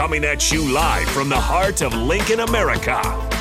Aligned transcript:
Coming 0.00 0.24
at 0.24 0.50
you 0.50 0.66
live 0.66 1.06
from 1.10 1.28
the 1.28 1.38
heart 1.38 1.82
of 1.82 1.92
Lincoln, 1.92 2.40
America. 2.40 2.96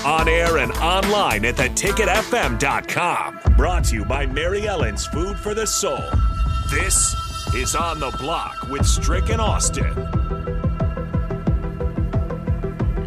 On 0.05 0.27
air 0.27 0.57
and 0.57 0.73
online 0.73 1.45
at 1.45 1.55
theticketfm.com. 1.55 3.39
Brought 3.55 3.85
to 3.85 3.95
you 3.95 4.03
by 4.03 4.25
Mary 4.25 4.67
Ellen's 4.67 5.07
Food 5.07 5.39
for 5.39 5.53
the 5.53 5.65
Soul. 5.65 6.03
This 6.69 7.15
is 7.55 7.75
On 7.75 8.01
the 8.01 8.11
Block 8.19 8.67
with 8.69 8.85
Stricken 8.85 9.39
Austin. 9.39 9.95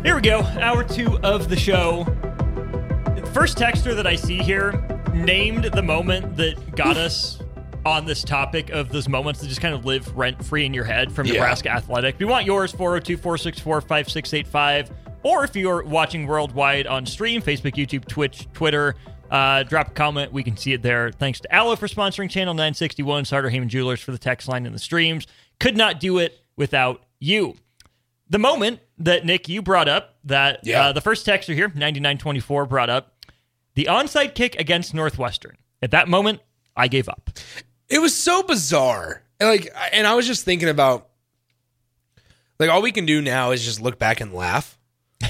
Here 0.03 0.15
we 0.15 0.23
go, 0.23 0.41
hour 0.59 0.83
two 0.83 1.19
of 1.19 1.51
the 1.51 1.57
show. 1.57 2.05
First 3.35 3.59
texter 3.59 3.95
that 3.95 4.07
I 4.07 4.17
see 4.17 4.39
here 4.39 4.83
named 5.13 5.65
the 5.65 5.83
moment 5.83 6.39
that 6.39 6.75
got 6.75 6.97
us 6.97 7.42
on 7.85 8.05
this 8.05 8.23
topic 8.23 8.71
of 8.71 8.91
those 8.91 9.09
moments 9.09 9.41
that 9.41 9.49
just 9.49 9.61
kind 9.61 9.75
of 9.75 9.85
live 9.85 10.15
rent 10.17 10.45
free 10.45 10.65
in 10.65 10.73
your 10.73 10.85
head 10.85 11.13
from 11.13 11.27
Yeah. 11.27 11.35
Nebraska 11.35 11.71
Athletic. 11.71 12.19
We 12.19 12.27
want 12.27 12.47
yours 12.47 12.71
402 12.73 13.17
464 13.17 13.81
5685. 13.81 14.91
Or 15.25 15.45
if 15.45 15.55
you're 15.57 15.83
watching 15.85 16.27
worldwide 16.27 16.87
on 16.87 17.07
stream, 17.07 17.43
Facebook, 17.43 17.75
YouTube, 17.75 18.07
Twitch, 18.09 18.47
Twitter, 18.53 18.95
uh, 19.31 19.63
drop 19.63 19.89
a 19.89 19.93
comment. 19.93 20.33
We 20.33 20.43
can 20.43 20.57
see 20.57 20.73
it 20.73 20.83
there. 20.83 21.11
Thanks 21.13 21.41
to 21.41 21.55
Allo 21.55 21.75
for 21.77 21.87
sponsoring 21.87 22.29
Channel 22.29 22.55
961, 22.55 23.25
Sartor 23.25 23.49
Hamann 23.51 23.69
Jewelers 23.69 24.01
for 24.01 24.13
the 24.13 24.19
text 24.19 24.49
line 24.49 24.67
and 24.67 24.75
the 24.75 24.79
streams. 24.81 25.27
Could 25.61 25.77
not 25.77 26.01
do 26.01 26.19
it 26.19 26.39
without 26.57 27.03
you. 27.19 27.55
The 28.29 28.39
moment 28.39 28.81
that 28.99 29.25
Nick 29.25 29.49
you 29.49 29.63
brought 29.63 29.89
up 29.89 30.17
that 30.25 30.61
Yeah. 30.65 30.87
uh, 30.89 30.93
the 30.93 31.01
first 31.01 31.27
texter 31.27 31.55
here 31.55 31.69
9924 31.69 32.67
brought 32.67 32.91
up 32.91 33.15
the 33.75 33.87
onside 33.91 34.35
kick 34.35 34.55
against 34.61 34.93
Northwestern. 34.93 35.57
At 35.81 35.91
that 35.93 36.09
moment, 36.09 36.41
I 36.77 36.89
gave 36.89 37.09
up. 37.09 37.31
It 37.93 38.01
was 38.01 38.17
so 38.17 38.43
bizarre. 38.43 39.23
And 39.39 39.49
like 39.49 39.69
and 39.93 40.07
I 40.07 40.15
was 40.15 40.27
just 40.27 40.45
thinking 40.45 40.69
about 40.69 41.09
like 42.59 42.71
all 42.71 42.83
we 42.83 42.93
can 42.93 43.07
do 43.07 43.21
now 43.21 43.51
is 43.51 43.65
just 43.65 43.81
look 43.81 43.99
back 43.99 44.21
and 44.21 44.33
laugh. 44.33 44.79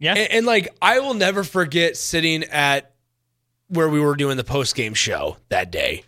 Yeah. 0.00 0.14
And, 0.14 0.32
and 0.32 0.46
like 0.46 0.76
I 0.82 0.98
will 0.98 1.14
never 1.14 1.44
forget 1.44 1.96
sitting 1.96 2.44
at 2.44 2.92
where 3.68 3.88
we 3.88 4.00
were 4.00 4.16
doing 4.16 4.36
the 4.36 4.44
post 4.44 4.74
game 4.74 4.92
show 4.92 5.38
that 5.48 5.70
day 5.70 6.04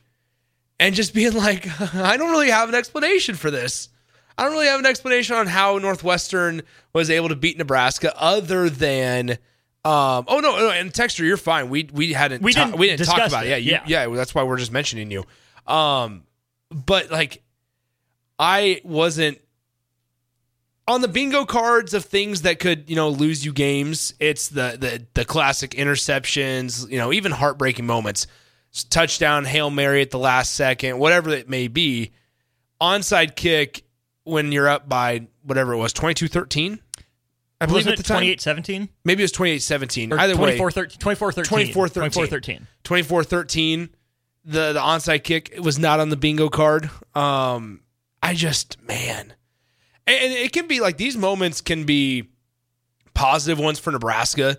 and 0.78 0.94
just 0.94 1.14
being 1.14 1.32
like, 1.46 1.66
I 1.94 2.16
don't 2.16 2.30
really 2.30 2.50
have 2.50 2.68
an 2.68 2.74
explanation 2.74 3.36
for 3.36 3.50
this. 3.50 3.88
I 4.36 4.42
don't 4.44 4.52
really 4.52 4.66
have 4.66 4.80
an 4.80 4.86
explanation 4.86 5.36
on 5.36 5.46
how 5.46 5.78
Northwestern 5.78 6.62
was 6.92 7.08
able 7.08 7.28
to 7.30 7.36
beat 7.36 7.56
Nebraska 7.56 8.12
other 8.20 8.68
than 8.68 9.30
um 9.84 10.24
oh 10.28 10.40
no, 10.42 10.58
no 10.58 10.70
and 10.70 10.92
Texter, 10.92 11.20
you're 11.20 11.36
fine. 11.38 11.70
We 11.70 11.88
we 11.92 12.12
hadn't 12.12 12.42
We 12.42 12.52
ta- 12.52 12.66
didn't 12.66 12.78
we 12.78 12.88
didn't 12.88 13.06
talk 13.06 13.26
about 13.28 13.46
it. 13.46 13.52
it. 13.52 13.62
Yeah, 13.62 13.82
you, 13.86 14.10
yeah, 14.10 14.14
that's 14.14 14.34
why 14.34 14.42
we're 14.42 14.58
just 14.58 14.72
mentioning 14.72 15.10
you. 15.10 15.24
Um 15.66 16.24
but 16.70 17.10
like 17.10 17.42
I 18.38 18.80
wasn't 18.84 19.38
on 20.88 21.00
the 21.00 21.08
bingo 21.08 21.44
cards 21.44 21.94
of 21.94 22.04
things 22.04 22.42
that 22.42 22.58
could, 22.60 22.88
you 22.88 22.96
know, 22.96 23.08
lose 23.08 23.44
you 23.44 23.52
games. 23.52 24.14
It's 24.20 24.48
the 24.48 24.76
the 24.78 25.06
the 25.14 25.24
classic 25.24 25.72
interceptions, 25.72 26.88
you 26.90 26.98
know, 26.98 27.12
even 27.12 27.32
heartbreaking 27.32 27.86
moments. 27.86 28.26
Touchdown, 28.90 29.46
Hail 29.46 29.70
Mary 29.70 30.02
at 30.02 30.10
the 30.10 30.18
last 30.18 30.52
second, 30.54 30.98
whatever 30.98 31.30
it 31.30 31.48
may 31.48 31.68
be. 31.68 32.12
Onside 32.80 33.34
kick 33.34 33.84
when 34.24 34.52
you're 34.52 34.68
up 34.68 34.86
by 34.86 35.28
whatever 35.42 35.72
it 35.72 35.78
was, 35.78 35.94
22-13. 35.94 36.78
I 37.58 37.64
believe 37.64 37.86
at 37.86 37.94
it 37.94 37.96
the 37.96 38.02
time. 38.02 38.22
28-17? 38.22 38.90
Maybe 39.02 39.22
it 39.22 39.24
was 39.24 39.32
28-17. 39.32 40.12
Or 40.12 40.18
Either 40.18 40.36
way, 40.36 40.58
24-13. 40.58 40.98
24-13. 40.98 41.72
24-13. 41.72 42.66
24-13. 42.84 43.88
The 44.48 44.72
the 44.72 44.80
onside 44.80 45.24
kick 45.24 45.50
it 45.52 45.60
was 45.60 45.78
not 45.78 45.98
on 45.98 46.08
the 46.08 46.16
bingo 46.16 46.48
card. 46.48 46.88
Um, 47.14 47.80
I 48.22 48.34
just 48.34 48.80
man, 48.86 49.34
and, 50.06 50.32
it 50.32 50.52
can 50.52 50.68
be 50.68 50.80
like 50.80 50.96
these 50.96 51.16
moments 51.16 51.60
can 51.60 51.84
be 51.84 52.28
positive 53.12 53.58
ones 53.58 53.78
for 53.80 53.90
Nebraska, 53.90 54.56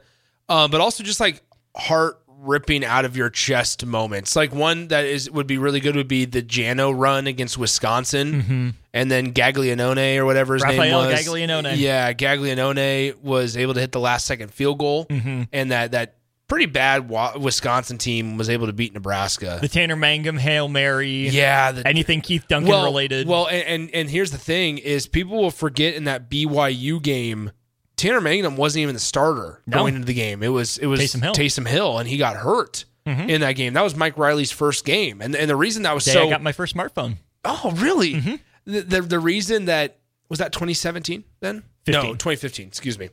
um, 0.50 0.72
but 0.72 0.82
also 0.82 1.04
just 1.04 1.22
like 1.22 1.42
heart 1.76 2.20
ripping 2.40 2.86
out 2.86 3.04
of 3.06 3.18
your 3.18 3.30
chest 3.30 3.86
moments. 3.86 4.36
Like 4.36 4.54
one 4.54 4.90
that 4.90 5.06
is 5.06 5.32
would 5.32 5.48
be 5.48 5.58
really 5.58 5.80
good 5.80 5.96
would 5.96 6.08
be 6.08 6.26
the 6.26 6.42
Jano 6.44 6.94
run 6.96 7.26
against 7.26 7.58
Wisconsin, 7.58 8.76
and 8.94 9.10
then 9.10 9.34
Gaglianone 9.34 10.18
or 10.18 10.26
whatever 10.26 10.54
his 10.56 10.64
name 10.66 10.78
was. 10.94 11.14
Gaglianone. 11.26 11.78
Yeah, 11.78 12.14
Gaglianone 12.14 13.16
was 13.22 13.56
able 13.56 13.74
to 13.74 13.80
hit 13.80 13.92
the 13.94 14.00
last 14.02 14.26
second 14.26 14.54
field 14.54 14.80
goal, 14.80 15.08
and 15.10 15.72
that 15.72 15.92
that 15.94 16.17
pretty 16.48 16.66
bad 16.66 17.10
Wisconsin 17.10 17.98
team 17.98 18.38
was 18.38 18.50
able 18.50 18.68
to 18.68 18.74
beat 18.74 18.94
Nebraska. 18.94 19.60
The 19.62 19.68
Tanner 19.68 19.96
Mangum 19.96 20.38
Hail 20.38 20.68
Mary. 20.68 21.28
yeah, 21.30 21.72
the, 21.72 21.88
Anything 21.88 22.22
Keith 22.22 22.48
Duncan 22.48 22.70
well, 22.70 22.86
related. 22.86 23.28
Well, 23.28 23.48
and, 23.48 23.64
and 23.68 23.90
and 23.94 24.10
here's 24.10 24.32
the 24.32 24.38
thing: 24.38 24.78
is 24.78 25.08
people 25.08 25.38
will 25.42 25.52
forget 25.52 25.94
in 25.96 26.06
that 26.06 26.30
BYU 26.30 27.02
game, 27.02 27.52
Tanner 27.96 28.22
Mangum 28.22 28.56
wasn't 28.58 28.84
even 28.84 28.94
the 28.96 29.00
starter 29.00 29.62
No. 29.68 29.78
going 29.78 29.96
into 29.96 30.06
the 30.08 30.14
game. 30.14 30.42
It 30.44 30.48
was 30.50 30.78
it 30.78 30.88
was 30.88 31.00
Taysom 31.02 31.22
Hill. 31.24 31.34
Taysom 31.34 31.68
Hill, 31.68 31.98
and 32.00 32.08
he 32.08 32.18
got 32.18 32.38
hurt 32.38 32.86
in 33.06 33.40
that 33.42 33.54
game. 33.54 33.74
That 33.74 33.84
was 33.84 33.96
Mike 33.96 34.18
Riley's 34.18 34.52
first 34.52 34.84
game, 34.84 35.22
and 35.22 35.34
and 35.36 35.50
the 35.50 35.56
reason 35.56 35.84
that 35.84 35.94
was 35.96 36.04
Day 36.04 36.12
so 36.12 36.28
I 36.28 36.30
got 36.30 36.42
my 36.44 36.52
first 36.52 36.76
smartphone. 36.76 37.16
oh 37.46 37.72
really 37.78 38.16
Mm-hmm. 38.16 38.36
the, 38.66 38.82
the 38.82 39.02
the 39.02 39.20
reason 39.20 39.66
that 39.66 40.00
was 40.28 40.40
that 40.40 40.52
2017 40.52 41.24
then 41.40 41.64
no 41.88 42.02
2015 42.16 42.68
excuse 42.68 43.00
me 43.00 43.10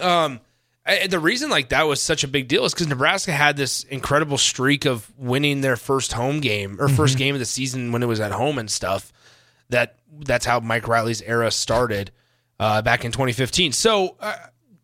um 0.00 0.40
I- 0.84 1.06
the 1.06 1.18
reason 1.20 1.48
like 1.50 1.68
that 1.70 1.86
was 1.86 2.02
such 2.02 2.24
a 2.24 2.28
big 2.28 2.48
deal 2.48 2.64
is 2.64 2.74
because 2.74 2.88
Nebraska 2.88 3.32
had 3.32 3.56
this 3.56 3.84
incredible 3.84 4.38
streak 4.38 4.84
of 4.84 5.10
winning 5.16 5.60
their 5.60 5.76
first 5.76 6.12
home 6.12 6.40
game 6.40 6.76
or 6.80 6.86
Mm-hmm. 6.86 6.96
first 6.96 7.18
game 7.18 7.34
of 7.34 7.38
the 7.38 7.44
season 7.46 7.92
when 7.92 8.02
it 8.02 8.06
was 8.06 8.20
at 8.20 8.32
home 8.32 8.58
and 8.58 8.70
stuff. 8.70 9.12
That 9.70 9.98
that's 10.20 10.44
how 10.44 10.60
Mike 10.60 10.88
Riley's 10.88 11.22
era 11.22 11.50
started 11.50 12.10
uh, 12.60 12.82
back 12.82 13.04
in 13.04 13.12
2015. 13.12 13.72
So 13.72 14.16
uh, 14.20 14.34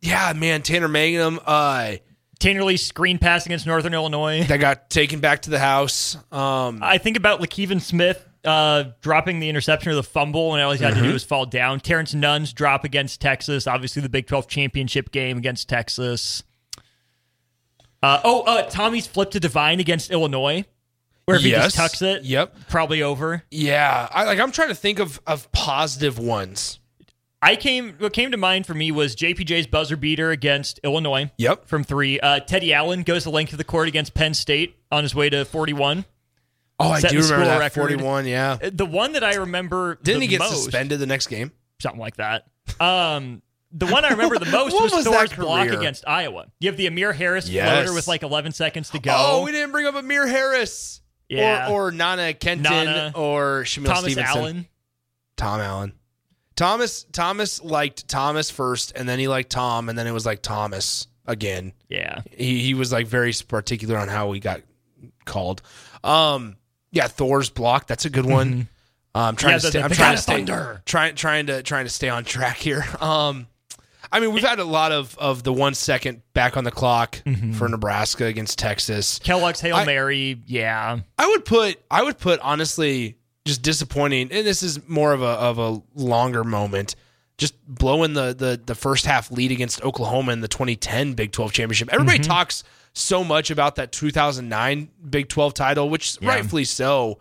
yeah, 0.00 0.32
man, 0.34 0.62
Tanner 0.62 0.88
Mangum, 0.88 1.40
uh, 1.44 1.96
Tanner 2.38 2.62
Lee 2.64 2.76
screen 2.76 3.18
pass 3.18 3.44
against 3.46 3.66
Northern 3.66 3.92
Illinois. 3.94 4.44
that 4.44 4.58
got 4.58 4.90
taken 4.90 5.18
back 5.20 5.42
to 5.42 5.50
the 5.50 5.58
house. 5.58 6.16
Um, 6.30 6.78
I 6.82 6.98
think 6.98 7.16
about 7.16 7.40
Lakeven 7.40 7.80
Smith 7.80 8.24
uh, 8.44 8.84
dropping 9.00 9.40
the 9.40 9.48
interception 9.48 9.92
or 9.92 9.94
the 9.94 10.02
fumble, 10.02 10.54
and 10.54 10.62
all 10.62 10.72
he 10.72 10.82
had 10.82 10.92
Mm-hmm. 10.94 11.02
to 11.02 11.08
do 11.08 11.12
was 11.12 11.24
fall 11.24 11.46
down. 11.46 11.80
Terrence 11.80 12.14
Nunn's 12.14 12.52
drop 12.52 12.84
against 12.84 13.20
Texas, 13.20 13.66
obviously 13.66 14.02
the 14.02 14.08
Big 14.08 14.26
12 14.26 14.46
championship 14.48 15.10
game 15.10 15.36
against 15.38 15.68
Texas. 15.68 16.42
Uh, 18.02 18.20
oh, 18.24 18.42
uh, 18.42 18.62
Tommy's 18.70 19.06
flip 19.06 19.30
to 19.32 19.40
Devine 19.40 19.80
against 19.80 20.10
Illinois, 20.10 20.64
where 21.24 21.36
if 21.36 21.42
he 21.42 21.50
just 21.50 21.74
tucks 21.76 22.00
it, 22.00 22.22
Yep. 22.24 22.56
probably 22.68 23.02
over. 23.02 23.42
yeah, 23.50 24.08
I 24.10 24.24
like. 24.24 24.38
I'm 24.38 24.52
trying 24.52 24.68
to 24.68 24.74
think 24.74 24.98
of 25.00 25.20
of 25.26 25.50
positive 25.52 26.18
ones. 26.18 26.78
I 27.42 27.54
came 27.56 27.94
what 27.98 28.12
came 28.12 28.30
to 28.30 28.36
mind 28.36 28.66
for 28.66 28.74
me 28.74 28.90
was 28.92 29.14
JPJ's 29.16 29.66
buzzer 29.66 29.96
beater 29.96 30.30
against 30.30 30.78
Illinois. 30.84 31.30
Yep. 31.38 31.66
From 31.68 31.82
three. 31.84 32.18
Uh, 32.20 32.40
Teddy 32.40 32.72
Allen 32.72 33.02
goes 33.02 33.24
the 33.24 33.30
length 33.30 33.52
of 33.52 33.58
the 33.58 33.64
court 33.64 33.88
against 33.88 34.14
Penn 34.14 34.34
State 34.34 34.76
on 34.92 35.02
his 35.02 35.14
way 35.14 35.28
to 35.30 35.44
41. 35.44 36.04
Oh, 36.80 36.90
I 36.90 37.00
do 37.00 37.20
remember 37.20 37.44
that 37.46 37.58
record. 37.58 37.80
41. 37.80 38.26
Yeah. 38.26 38.58
Uh, 38.62 38.70
The 38.72 38.86
one 38.86 39.12
that 39.12 39.24
I 39.24 39.34
remember 39.34 39.98
Didn't 40.02 40.22
he 40.22 40.28
get 40.28 40.38
most, 40.40 40.64
suspended 40.64 41.00
the 41.00 41.06
next 41.06 41.26
game? 41.26 41.50
Something 41.80 42.00
like 42.00 42.16
that. 42.16 42.46
Um, 42.80 43.42
the 43.72 43.86
one 43.86 44.04
I 44.04 44.10
remember 44.10 44.38
the 44.38 44.44
most 44.50 44.72
was, 44.74 44.92
was 44.92 45.04
Thor's 45.04 45.32
block 45.32 45.68
against 45.68 46.06
Iowa. 46.06 46.46
You 46.60 46.68
have 46.70 46.76
the 46.76 46.86
Amir 46.86 47.12
Harris 47.12 47.48
Yes. 47.48 47.68
floater 47.84 47.94
with 47.94 48.06
like 48.06 48.22
11 48.22 48.52
seconds 48.52 48.90
to 48.90 48.98
go. 49.00 49.12
Oh, 49.14 49.44
we 49.44 49.52
didn't 49.52 49.72
bring 49.72 49.86
up 49.86 49.94
Amir 49.96 50.26
Harris. 50.26 51.00
Yeah. 51.28 51.68
Or, 51.70 51.88
or 51.88 51.90
Nana 51.92 52.32
Kenton 52.34 52.62
Nana. 52.72 53.12
or 53.14 53.62
Shamil 53.64 53.86
Thomas 53.86 54.12
Stevenson. 54.12 54.36
Allen. 54.38 54.68
Tom 55.36 55.60
Allen. 55.60 55.92
Thomas 56.56 57.04
Thomas 57.12 57.62
liked 57.62 58.08
Thomas 58.08 58.50
first, 58.50 58.92
and 58.96 59.08
then 59.08 59.18
he 59.18 59.28
liked 59.28 59.50
Tom, 59.50 59.88
and 59.88 59.96
then 59.98 60.06
it 60.06 60.12
was 60.12 60.26
like 60.26 60.42
Thomas 60.42 61.06
again. 61.26 61.72
Yeah. 61.88 62.22
He 62.30 62.60
he 62.62 62.74
was 62.74 62.90
like 62.92 63.06
very 63.06 63.32
particular 63.46 63.96
on 63.98 64.08
how 64.08 64.32
he 64.32 64.40
got 64.40 64.62
called. 65.24 65.62
Um, 66.02 66.56
yeah, 66.90 67.06
Thor's 67.08 67.50
block. 67.50 67.86
That's 67.86 68.04
a 68.04 68.10
good 68.10 68.26
one. 68.26 68.68
Um, 69.14 69.36
trying 69.36 69.36
Mm-hmm. 69.36 69.48
Yeah, 69.50 69.58
to 69.58 69.62
the- 69.62 69.68
stay. 69.70 69.78
the- 69.78 69.84
I'm 69.84 69.90
trying 69.90 70.16
to 70.16 70.22
stay. 70.22 70.80
Trying 70.84 71.14
trying 71.14 71.46
to 71.46 71.62
trying 71.62 71.84
to 71.86 71.90
stay 71.90 72.08
on 72.08 72.24
track 72.24 72.56
here. 72.58 72.84
Um, 73.02 73.46
I 74.10 74.20
mean, 74.20 74.32
we've 74.32 74.44
had 74.44 74.58
a 74.58 74.64
lot 74.64 74.90
of 74.92 75.16
of 75.18 75.42
the 75.42 75.52
one 75.52 75.74
second 75.74 76.22
back 76.32 76.56
on 76.56 76.64
the 76.64 76.70
clock 76.70 77.20
Mm-hmm. 77.26 77.52
for 77.52 77.68
Nebraska 77.68 78.24
against 78.24 78.58
Texas. 78.58 79.18
Kellogg's 79.18 79.60
Hail 79.60 79.76
I- 79.76 79.84
Mary. 79.84 80.40
Yeah. 80.46 81.00
I 81.18 81.26
would 81.26 81.44
put 81.44 81.78
I 81.90 82.02
would 82.02 82.18
put 82.18 82.40
honestly 82.40 83.16
just 83.44 83.62
disappointing 83.62 84.30
and 84.32 84.46
this 84.46 84.62
is 84.62 84.86
more 84.88 85.12
of 85.12 85.22
a 85.22 85.26
of 85.26 85.58
a 85.58 85.82
longer 85.94 86.44
moment 86.44 86.94
just 87.38 87.54
blowing 87.66 88.12
the 88.14 88.34
the 88.34 88.60
the 88.64 88.74
first 88.74 89.04
half 89.06 89.30
lead 89.30 89.50
against 89.52 89.82
Oklahoma 89.82 90.32
in 90.32 90.40
the 90.40 90.48
2010 90.48 91.14
Big 91.14 91.32
12 91.32 91.52
championship. 91.52 91.88
Everybody 91.92 92.18
Mm-hmm. 92.18 92.30
talks 92.30 92.64
so 92.92 93.22
much 93.24 93.50
about 93.50 93.76
that 93.76 93.92
2009 93.92 94.88
Big 95.10 95.28
12 95.28 95.54
title, 95.54 95.88
which 95.88 96.18
Yeah. 96.20 96.28
rightfully 96.30 96.64
so. 96.64 97.20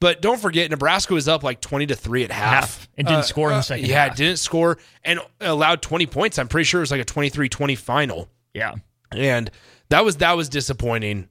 But 0.00 0.22
don't 0.22 0.40
forget 0.40 0.70
Nebraska 0.70 1.12
was 1.14 1.26
up 1.26 1.42
like 1.42 1.60
20 1.60 1.86
to 1.86 1.96
3 1.96 2.22
at 2.24 2.30
half, 2.30 2.52
Half, 2.52 2.88
and 2.96 3.06
didn't 3.06 3.24
score 3.24 3.50
in 3.50 3.56
the 3.56 3.62
second 3.62 3.86
Yeah, 3.86 4.04
half. 4.06 4.16
didn't 4.16 4.38
score 4.38 4.78
and 5.04 5.18
allowed 5.40 5.82
20 5.82 6.06
points. 6.06 6.38
I'm 6.38 6.46
pretty 6.48 6.64
sure 6.64 6.80
it 6.80 6.82
was 6.82 6.90
like 6.92 7.00
a 7.00 7.04
23-20 7.04 7.74
final 7.76 8.28
Yeah. 8.54 8.74
and 9.12 9.50
that 9.88 10.04
was 10.04 10.16
that 10.18 10.36
was 10.36 10.48
disappointing 10.48 11.28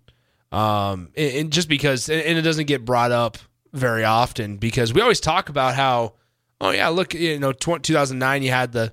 um 0.51 1.09
and, 1.15 1.35
and 1.35 1.53
just 1.53 1.69
because 1.69 2.09
and 2.09 2.37
it 2.37 2.41
doesn't 2.41 2.65
get 2.65 2.83
brought 2.85 3.11
up 3.11 3.37
very 3.73 4.03
often 4.03 4.57
because 4.57 4.93
we 4.93 5.01
always 5.01 5.19
talk 5.19 5.49
about 5.49 5.75
how 5.75 6.13
oh 6.61 6.71
yeah 6.71 6.87
look 6.87 7.13
you 7.13 7.37
know 7.39 7.51
tw- 7.51 7.83
2009 7.83 8.43
you 8.43 8.49
had 8.51 8.71
the 8.71 8.91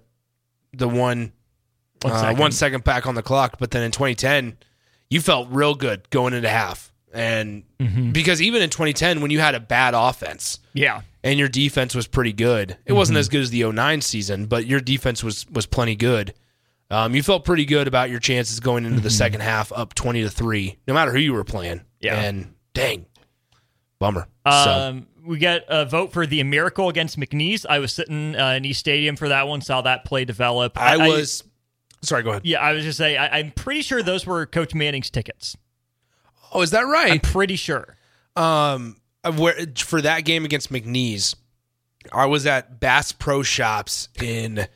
the 0.73 0.89
one 0.89 1.33
One 2.03 2.13
uh, 2.13 2.35
one 2.35 2.53
second 2.53 2.85
back 2.85 3.07
on 3.07 3.15
the 3.15 3.23
clock 3.23 3.57
but 3.59 3.71
then 3.71 3.83
in 3.83 3.91
2010 3.93 4.57
you 5.15 5.21
felt 5.21 5.49
real 5.51 5.75
good 5.75 6.09
going 6.11 6.35
into 6.35 6.49
half 6.49 6.93
and 7.13 7.63
Mm-hmm. 7.81 8.13
because 8.13 8.41
even 8.43 8.63
in 8.63 8.71
2010 8.71 9.21
when 9.21 9.31
you 9.31 9.39
had 9.41 9.55
a 9.55 9.61
bad 9.61 9.93
offense 9.95 10.59
Yeah. 10.73 11.03
and 11.23 11.39
your 11.39 11.49
defense 11.49 11.95
was 11.95 12.07
pretty 12.07 12.33
good. 12.33 12.77
It 12.87 12.95
wasn't 12.95 13.19
as 13.19 13.29
good 13.29 13.43
as 13.43 13.51
the 13.51 13.63
09 13.71 14.01
season, 14.01 14.47
but 14.47 14.67
your 14.67 14.81
defense 14.81 15.23
was 15.23 15.47
was 15.51 15.67
plenty 15.67 15.95
good. 15.97 16.33
Um, 16.91 17.15
you 17.15 17.23
felt 17.23 17.45
pretty 17.45 17.65
good 17.67 17.87
about 17.89 18.09
your 18.11 18.21
chances 18.21 18.59
going 18.61 18.85
into 18.87 19.01
the 19.01 19.11
second 19.11 19.41
half, 19.43 19.71
up 19.73 19.95
20 19.95 20.23
to 20.23 20.31
three, 20.31 20.77
no 20.89 20.95
matter 20.95 21.13
who 21.13 21.19
you 21.19 21.33
were 21.35 21.45
playing. 21.45 21.83
Yeah. 22.01 22.21
and 22.21 22.55
dang, 22.73 23.07
bummer. 23.99 24.27
so 24.47 24.51
Um, 24.53 25.07
we 25.25 25.39
got 25.39 25.63
a 25.69 25.85
vote 25.87 26.13
for 26.13 26.27
the 26.27 26.43
miracle 26.43 26.89
against 26.89 27.19
McNeese. 27.19 27.65
I 27.69 27.79
was 27.79 27.93
sitting 27.93 28.37
uh, 28.37 28.53
in 28.53 28.65
East 28.65 28.81
Stadium 28.81 29.17
for 29.17 29.29
that 29.29 29.47
one, 29.49 29.61
saw 29.61 29.81
that 29.83 30.05
play 30.05 30.25
develop. 30.25 30.79
I, 30.81 30.97
was 31.09 31.45
sorry. 32.05 32.23
Go 32.23 32.31
ahead. 32.31 32.43
yeah, 32.45 32.61
I 32.61 32.73
was 32.73 32.85
just 32.85 32.99
saying, 32.99 33.19
I, 33.19 33.39
I'm 33.39 33.51
pretty 33.53 33.83
sure 33.83 34.03
those 34.03 34.27
were 34.27 34.47
Coach 34.47 34.75
Manning's 34.75 35.11
tickets. 35.11 35.57
Oh, 36.53 36.63
is 36.63 36.71
that 36.71 36.83
right? 36.83 37.13
I'm 37.13 37.21
pretty 37.21 37.57
sure. 37.57 37.97
Um, 38.37 38.97
where 39.37 39.55
for 39.77 40.01
that 40.03 40.21
game 40.25 40.45
against 40.45 40.73
McNeese, 40.73 41.35
I 42.13 42.27
was 42.27 42.47
at 42.47 42.81
Bass 42.81 43.13
Pro 43.13 43.43
Shops 43.43 44.09
in 44.23 44.67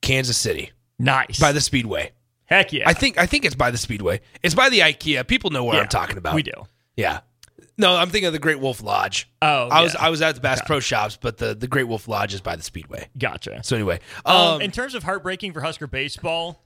Kansas 0.00 0.36
City 0.36 0.70
Nice. 0.98 1.38
by 1.40 1.52
the 1.52 1.60
Speedway. 1.60 2.12
Heck 2.46 2.72
yeah. 2.72 2.88
I 2.88 2.94
think 2.94 3.18
I 3.18 3.26
think 3.26 3.44
it's 3.44 3.54
by 3.54 3.70
the 3.70 3.76
Speedway. 3.76 4.20
It's 4.42 4.54
by 4.54 4.68
the 4.70 4.78
IKEA. 4.80 5.26
People 5.26 5.50
know 5.50 5.64
what 5.64 5.74
Yeah, 5.74 5.82
I'm 5.82 5.88
talking 5.88 6.16
about. 6.16 6.34
We 6.34 6.42
do. 6.42 6.52
Yeah. 6.96 7.20
No, 7.78 7.94
I'm 7.96 8.10
thinking 8.10 8.26
of 8.26 8.32
the 8.32 8.38
Great 8.40 8.58
Wolf 8.58 8.82
Lodge. 8.82 9.30
Oh, 9.40 9.68
I 9.68 9.82
was 9.82 9.94
yeah. 9.94 10.04
I 10.04 10.10
was 10.10 10.20
at 10.20 10.34
the 10.34 10.40
Bass 10.40 10.60
Pro 10.66 10.80
Shops, 10.80 11.16
but 11.20 11.38
the, 11.38 11.54
the 11.54 11.68
Great 11.68 11.84
Wolf 11.84 12.08
Lodge 12.08 12.34
is 12.34 12.40
by 12.40 12.56
the 12.56 12.62
Speedway. 12.62 13.08
Gotcha. 13.16 13.62
So 13.62 13.76
anyway, 13.76 14.00
Um, 14.24 14.36
um, 14.36 14.60
in 14.62 14.72
terms 14.72 14.94
of 14.94 15.04
heartbreaking 15.04 15.52
for 15.52 15.60
Husker 15.60 15.86
baseball, 15.86 16.64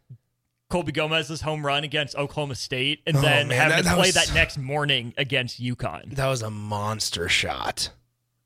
Colby 0.71 0.91
Gomez's 0.93 1.43
home 1.43 1.67
run 1.67 1.85
against 1.85 2.17
Oklahoma 2.17 2.55
State, 2.55 3.03
and 3.07 3.19
Oh, 3.19 3.21
then 3.21 3.49
man, 3.49 3.59
having 3.59 3.71
that- 3.71 3.77
to 3.79 3.85
that 3.85 3.95
play 3.97 4.09
was- 4.09 4.15
that 4.15 4.33
next 4.35 4.57
morning 4.57 5.13
against 5.19 5.61
UConn. 5.63 6.15
that 6.17 6.27
was 6.27 6.41
a 6.41 6.51
monster 6.51 7.29
shot, 7.29 7.91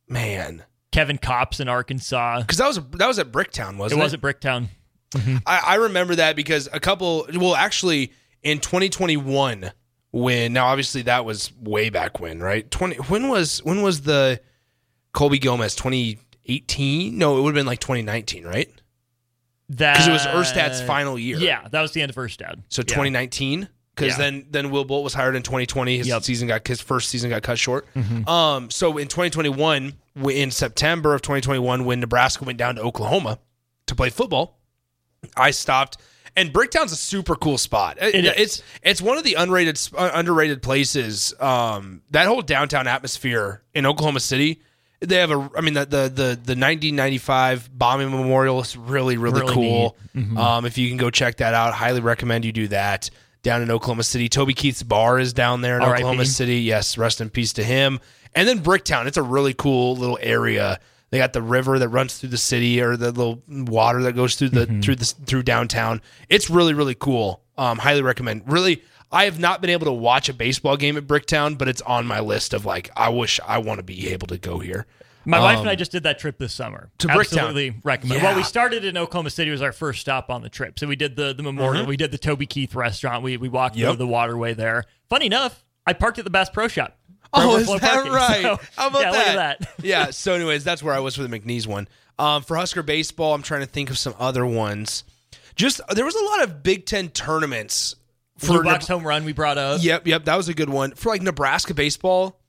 man. 0.09 0.65
Kevin 0.91 1.19
Kopps 1.19 1.61
in 1.61 1.69
Arkansas. 1.69 2.41
Because 2.41 2.59
that 2.59 2.67
was 2.67 2.81
that 2.99 3.07
was 3.07 3.19
at 3.21 3.31
Bricktown, 3.31 3.77
wasn't 3.77 4.01
it? 4.01 4.03
was 4.05 4.15
at 4.15 4.21
Bricktown. 4.21 4.69
I, 5.47 5.61
I 5.65 5.75
remember 5.77 6.17
that 6.17 6.35
because 6.37 6.69
a 6.73 6.81
couple. 6.81 7.27
Well, 7.35 7.55
actually, 7.55 8.13
in 8.43 8.59
2021, 8.61 9.71
when 10.17 10.53
now 10.55 10.67
obviously 10.67 11.03
that 11.03 11.25
was 11.25 11.53
way 11.61 11.91
back 11.91 12.21
when, 12.21 12.41
right? 12.41 12.69
20. 12.71 12.97
When 12.97 13.29
was 13.29 13.63
when 13.65 13.83
was 13.83 14.03
the 14.03 14.41
Colby 15.13 15.39
Gomez 15.39 15.75
2018? 15.77 17.17
No, 17.19 17.39
it 17.39 17.43
would 17.43 17.51
have 17.51 17.55
been 17.55 17.67
like 17.67 17.81
2019, 17.81 18.45
right? 18.45 18.69
That 19.71 19.95
Because 19.95 20.09
it 20.09 20.13
was 20.13 20.27
Erstad's 20.49 20.81
final 20.83 21.19
year. 21.19 21.39
Yeah, 21.39 21.67
that 21.71 21.81
was 21.83 21.93
the 21.93 22.01
end 22.03 22.11
of 22.11 22.17
Erstad. 22.17 22.63
So 22.69 22.81
Yeah. 22.81 22.95
2019, 22.95 23.69
because 23.95 24.13
Yeah. 24.13 24.19
then 24.19 24.47
then 24.51 24.71
Will 24.71 24.85
Bolt 24.85 25.03
was 25.05 25.13
hired 25.15 25.35
in 25.37 25.43
2020. 25.43 25.99
His 25.99 26.07
Yep. 26.07 26.23
season 26.23 26.49
got 26.49 26.67
his 26.67 26.81
first 26.81 27.09
season 27.11 27.31
got 27.31 27.43
cut 27.43 27.59
short. 27.59 27.87
Um, 28.29 28.71
so 28.71 28.97
in 28.99 29.09
2021, 29.09 29.95
in 30.31 30.51
September 30.51 31.15
of 31.15 31.23
2021, 31.23 31.85
when 31.85 32.01
Nebraska 32.01 32.45
went 32.45 32.59
down 32.59 32.77
to 32.77 32.83
Oklahoma 32.83 33.39
to 33.87 33.95
play 33.95 34.11
football, 34.11 34.59
I 35.37 35.51
stopped. 35.51 35.99
And 36.37 36.53
Bricktown's 36.53 36.93
a 36.93 36.97
super 36.97 37.35
cool 37.35 37.57
spot. 37.59 37.97
It- 38.01 38.15
It 38.15 38.25
is. 38.27 38.33
It's 38.37 38.63
it's 38.83 39.03
one 39.03 39.17
of 39.19 39.25
the 39.25 39.35
underrated 39.35 39.81
uh, 39.97 40.11
underrated 40.15 40.63
places. 40.63 41.33
Um, 41.41 42.03
that 42.11 42.27
whole 42.27 42.43
downtown 42.43 42.87
atmosphere 42.87 43.63
in 43.75 43.87
Oklahoma 43.87 44.21
City. 44.21 44.61
They 45.01 45.17
have 45.17 45.31
a, 45.31 45.51
I 45.57 45.61
mean, 45.61 45.75
the 45.75 45.85
the 45.87 46.03
the, 46.09 46.39
the 46.43 46.57
1995 46.57 47.71
bombing 47.77 48.11
memorial 48.11 48.61
is 48.61 48.77
really 48.77 49.17
really, 49.17 49.41
Really 49.43 49.55
cool. 49.55 49.97
Um, 50.39 50.65
if 50.67 50.79
you 50.79 50.89
can 50.89 50.97
go 50.97 51.11
check 51.11 51.37
that 51.39 51.55
out, 51.55 51.75
highly 51.75 52.01
recommend 52.01 52.45
you 52.45 52.53
do 52.53 52.69
that. 52.69 53.11
Down 53.43 53.63
in 53.63 53.71
Oklahoma 53.71 54.03
City, 54.03 54.29
Toby 54.29 54.55
Keith's 54.55 54.83
bar 54.83 55.19
is 55.21 55.33
down 55.33 55.61
there 55.61 55.77
in 55.77 55.83
R.I.P.. 55.83 56.03
Oklahoma 56.03 56.25
City. 56.27 56.57
Yes, 56.63 56.99
rest 56.99 57.21
in 57.21 57.31
peace 57.31 57.53
to 57.55 57.63
him. 57.63 58.01
And 58.35 58.49
then 58.49 58.61
Bricktown, 58.61 59.07
it's 59.07 59.17
a 59.19 59.23
really 59.23 59.55
cool 59.55 59.97
little 59.97 60.19
area. 60.21 60.81
They 61.11 61.19
got 61.19 61.33
the 61.33 61.43
river 61.43 61.79
that 61.79 61.89
runs 61.89 62.19
through 62.19 62.31
the 62.31 62.37
city, 62.39 62.81
or 62.81 62.97
the 62.97 63.13
little 63.13 63.43
water 63.49 64.03
that 64.03 64.13
goes 64.15 64.35
through 64.35 64.49
the 64.51 64.67
through 64.83 64.97
the 64.97 65.05
through 65.05 65.45
downtown. 65.45 66.01
It's 66.29 66.51
really 66.51 66.75
really 66.75 66.95
cool. 66.97 67.43
Um, 67.57 67.79
highly 67.79 68.03
recommend. 68.03 68.43
Really, 68.51 68.83
I 69.13 69.25
have 69.25 69.39
not 69.39 69.61
been 69.61 69.71
able 69.71 69.87
to 69.87 69.93
watch 69.93 70.29
a 70.29 70.35
baseball 70.35 70.77
game 70.77 70.97
at 70.97 71.07
Bricktown, 71.07 71.57
but 71.57 71.69
it's 71.69 71.81
on 71.83 72.07
my 72.07 72.21
list 72.21 72.53
of 72.53 72.65
like 72.65 72.91
I 72.97 73.09
wish 73.11 73.39
I 73.47 73.59
want 73.59 73.79
to 73.79 73.85
be 73.85 74.09
able 74.09 74.27
to 74.29 74.37
go 74.39 74.59
here. 74.59 74.85
My 75.29 75.41
wife 75.41 75.57
Um, 75.57 75.63
and 75.63 75.71
I 75.71 75.75
just 75.75 75.91
did 75.91 76.05
that 76.05 76.21
trip 76.21 76.39
this 76.39 76.53
summer. 76.53 76.91
to 76.99 77.09
Bricktown. 77.09 77.21
Absolutely 77.21 77.75
recommend. 77.83 78.21
Yeah. 78.23 78.29
Well, 78.29 78.37
we 78.37 78.45
started 78.45 78.85
in 78.85 78.97
Oklahoma 78.97 79.31
City 79.31 79.51
was 79.51 79.61
our 79.61 79.73
first 79.73 80.01
stop 80.01 80.31
on 80.31 80.43
the 80.43 80.49
trip. 80.49 80.79
So 80.79 80.87
we 80.87 80.95
did 80.97 81.17
the 81.17 81.33
the 81.35 81.43
memorial. 81.43 81.85
We 81.87 81.97
did 81.97 82.11
the 82.13 82.19
Toby 82.19 82.47
Keith 82.47 82.75
restaurant. 82.75 83.23
We 83.23 83.37
we 83.37 83.49
walked 83.49 83.75
Mm-hmm. 83.77 83.83
Yep. 83.83 83.91
through 83.93 83.97
the 83.99 84.07
waterway 84.07 84.55
there. 84.55 84.85
Funny 85.09 85.27
enough, 85.27 85.65
I 85.87 85.93
parked 85.93 86.19
at 86.19 86.25
the 86.25 86.31
Bass 86.31 86.51
Pro 86.51 86.67
Shop. 86.69 86.96
Oh, 87.33 87.57
is 87.57 87.67
that 87.69 87.81
parking. 87.81 88.13
right? 88.13 88.43
So, 88.43 88.61
How 88.77 88.87
about 88.89 89.01
yeah, 89.01 89.11
that? 89.13 89.17
Look 89.61 89.69
at 89.69 89.77
that. 89.77 89.85
yeah. 89.85 90.11
So, 90.11 90.35
anyways, 90.35 90.65
that's 90.65 90.83
where 90.83 90.95
I 90.95 91.01
was 91.01 91.17
for 91.17 91.23
the 91.23 91.29
McNeese 91.41 91.67
one. 91.67 91.89
Um, 92.19 92.43
for 92.43 92.57
Husker 92.57 92.83
baseball, 92.83 93.35
I'm 93.35 93.43
trying 93.43 93.61
to 93.61 93.67
think 93.67 93.91
of 93.91 93.99
some 93.99 94.15
other 94.19 94.47
ones. 94.47 95.05
Just 95.55 95.81
there 95.95 96.05
was 96.05 96.15
a 96.15 96.25
lot 96.25 96.43
of 96.45 96.63
Big 96.63 96.87
Ten 96.87 97.09
tournaments 97.09 97.95
for 98.39 98.47
Blue 98.55 98.65
box 98.65 98.89
Neb- 98.89 98.99
home 98.99 99.07
run 99.07 99.25
we 99.25 99.33
brought 99.33 99.59
up. 99.59 99.83
Yep, 99.83 100.07
yep, 100.07 100.25
that 100.27 100.37
was 100.37 100.49
a 100.49 100.55
good 100.55 100.69
one 100.71 100.93
for 100.95 101.09
like 101.11 101.23
Nebraska 101.23 101.75
baseball. 101.75 102.41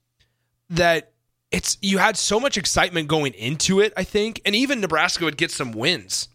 That 0.69 1.11
it's 1.51 1.77
you 1.81 1.97
had 1.97 2.17
so 2.17 2.39
much 2.39 2.57
excitement 2.57 3.07
going 3.07 3.33
into 3.33 3.79
it. 3.79 3.93
I 3.95 4.03
think, 4.03 4.41
and 4.45 4.53
even 4.55 4.81
Nebraska 4.81 5.23
would 5.25 5.37
get 5.37 5.51
some 5.51 5.71
wins, 5.71 6.29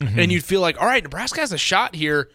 Mm-hmm. 0.00 0.18
and 0.18 0.32
you'd 0.32 0.42
feel 0.44 0.60
like, 0.60 0.80
all 0.80 0.86
right, 0.86 1.00
Nebraska 1.02 1.38
has 1.38 1.52
a 1.52 1.58
shot 1.58 1.94
here 1.94 2.28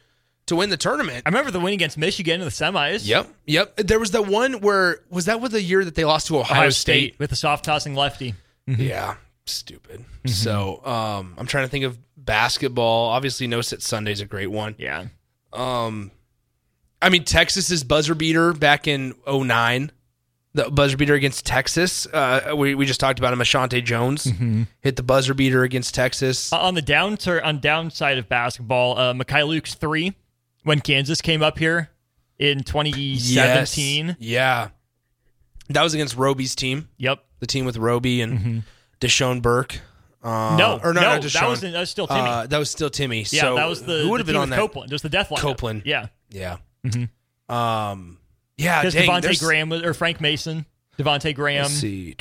to 0.47 0.55
win 0.55 0.69
the 0.69 0.77
tournament. 0.77 1.23
I 1.25 1.29
remember 1.29 1.51
the 1.51 1.59
win 1.59 1.73
against 1.73 1.97
Michigan 1.97 2.41
in 2.41 2.45
the 2.45 2.51
semis. 2.51 3.07
Yep, 3.07 3.27
yep. 3.45 3.75
There 3.77 3.99
was 3.99 4.11
the 4.11 4.21
one 4.21 4.59
where 4.61 4.99
was 5.09 5.25
that 5.25 5.39
with 5.41 5.51
the 5.53 5.61
year 5.61 5.85
that 5.85 5.95
they 5.95 6.03
lost 6.05 6.27
to 6.27 6.37
Ohio, 6.39 6.57
Ohio 6.59 6.69
State? 6.71 7.09
State 7.13 7.19
with 7.19 7.29
the 7.29 7.35
soft 7.35 7.63
tossing 7.65 7.95
lefty. 7.95 8.33
Yeah, 8.65 9.15
stupid. 9.45 10.03
So, 10.25 10.85
um, 10.85 11.35
I'm 11.37 11.45
trying 11.47 11.63
to 11.65 11.69
think 11.69 11.85
of 11.85 11.97
basketball. 12.17 13.09
Obviously, 13.09 13.47
No 13.47 13.61
Sit 13.61 13.81
Sunday's 13.81 14.19
a 14.21 14.25
great 14.25 14.51
one. 14.51 14.75
Yeah. 14.77 15.05
Um, 15.53 16.11
I 17.01 17.09
mean 17.09 17.23
Texas's 17.23 17.83
buzzer 17.83 18.15
beater 18.15 18.53
back 18.53 18.87
in 18.87 19.13
09. 19.27 19.91
the 20.53 20.69
buzzer 20.71 20.97
beater 20.97 21.13
against 21.13 21.45
Texas. 21.45 22.07
Uh, 22.07 22.53
we 22.57 22.73
we 22.75 22.85
just 22.85 22.99
talked 22.99 23.19
about 23.19 23.31
him. 23.33 23.39
Ashante 23.39 23.83
Jones 23.83 24.25
Mm-hmm. 24.25 24.63
hit 24.81 24.95
the 24.95 25.03
buzzer 25.03 25.33
beater 25.33 25.63
against 25.63 25.93
Texas. 25.95 26.51
Uh, 26.51 26.57
on 26.59 26.73
the 26.73 26.81
down 26.81 27.17
on 27.43 27.59
downside 27.59 28.17
of 28.17 28.27
basketball, 28.27 28.97
uh, 28.97 29.13
Mykhailiuk's 29.13 29.75
three 29.75 30.15
when 30.67 30.81
Kansas 30.81 31.21
came 31.21 31.41
up 31.41 31.57
here 31.57 31.89
in 32.37 32.63
2017. 32.63 34.07
Yes. 34.07 34.17
Yeah, 34.19 34.69
that 35.69 35.81
was 35.81 35.93
against 35.93 36.15
Roby's 36.15 36.55
team, 36.55 36.89
Yep. 36.97 37.23
the 37.39 37.47
team 37.47 37.65
with 37.65 37.77
Roby 37.77 38.21
and 38.21 38.63
Deshaun 39.01 39.41
Burke. 39.41 39.79
Uh, 40.23 40.55
No, 40.57 40.79
or 40.83 40.93
no, 40.93 41.01
no, 41.01 41.07
not 41.15 41.21
that 41.21 41.47
was- 41.49 41.61
that 41.61 41.73
was 41.79 41.89
still 41.89 42.07
Timmy. 42.07 42.19
Uh, 42.21 42.47
that 42.47 42.57
was 42.57 42.69
still 42.69 42.89
Timmy. 42.89 43.19
Yeah, 43.29 43.41
so 43.41 43.55
that 43.55 43.67
was 43.69 43.83
the 43.83 43.99
who 44.01 44.09
would 44.09 44.19
have 44.19 44.27
been 44.27 44.35
on 44.35 44.49
that? 44.49 44.59
Copeland. 44.59 44.91
Was 44.91 45.01
the 45.01 45.09
death 45.09 45.29
lineup. 45.29 45.37
Copeland. 45.39 45.83
Yeah, 45.85 46.07
Yeah. 46.29 46.57
Um. 47.49 48.17
Yeah. 48.57 48.81
because 48.81 48.93
there's- 49.21 49.39
Graham 49.39 49.71
or 49.71 49.93
Frank 49.93 50.19
Mason, 50.19 50.65
Devonte' 50.99 51.33
Graham. 51.35 51.63
Let's 51.63 51.75
see. 51.75 52.15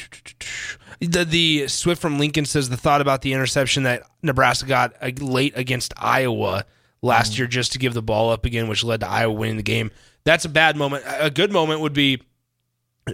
The 1.00 1.24
the 1.24 1.68
Swift 1.68 2.00
from 2.00 2.18
Lincoln 2.18 2.44
says 2.44 2.68
the 2.68 2.76
thought 2.76 3.00
about 3.00 3.22
the 3.22 3.32
interception 3.32 3.82
that 3.84 4.02
Nebraska 4.22 4.66
got 4.66 4.94
uh, 5.02 5.10
late 5.18 5.52
against 5.56 5.92
Iowa 5.96 6.64
last 7.02 7.32
Mm. 7.32 7.38
year 7.38 7.46
just 7.46 7.72
to 7.72 7.78
give 7.78 7.94
the 7.94 8.02
ball 8.02 8.30
up 8.30 8.44
again, 8.44 8.68
which 8.68 8.82
led 8.84 9.00
to 9.00 9.08
Iowa 9.08 9.32
winning 9.32 9.56
the 9.56 9.62
game. 9.62 9.90
That's 10.24 10.44
a 10.44 10.48
bad 10.48 10.76
moment. 10.76 11.04
A 11.06 11.30
good 11.30 11.52
moment 11.52 11.80
would 11.80 11.92
be 11.92 12.20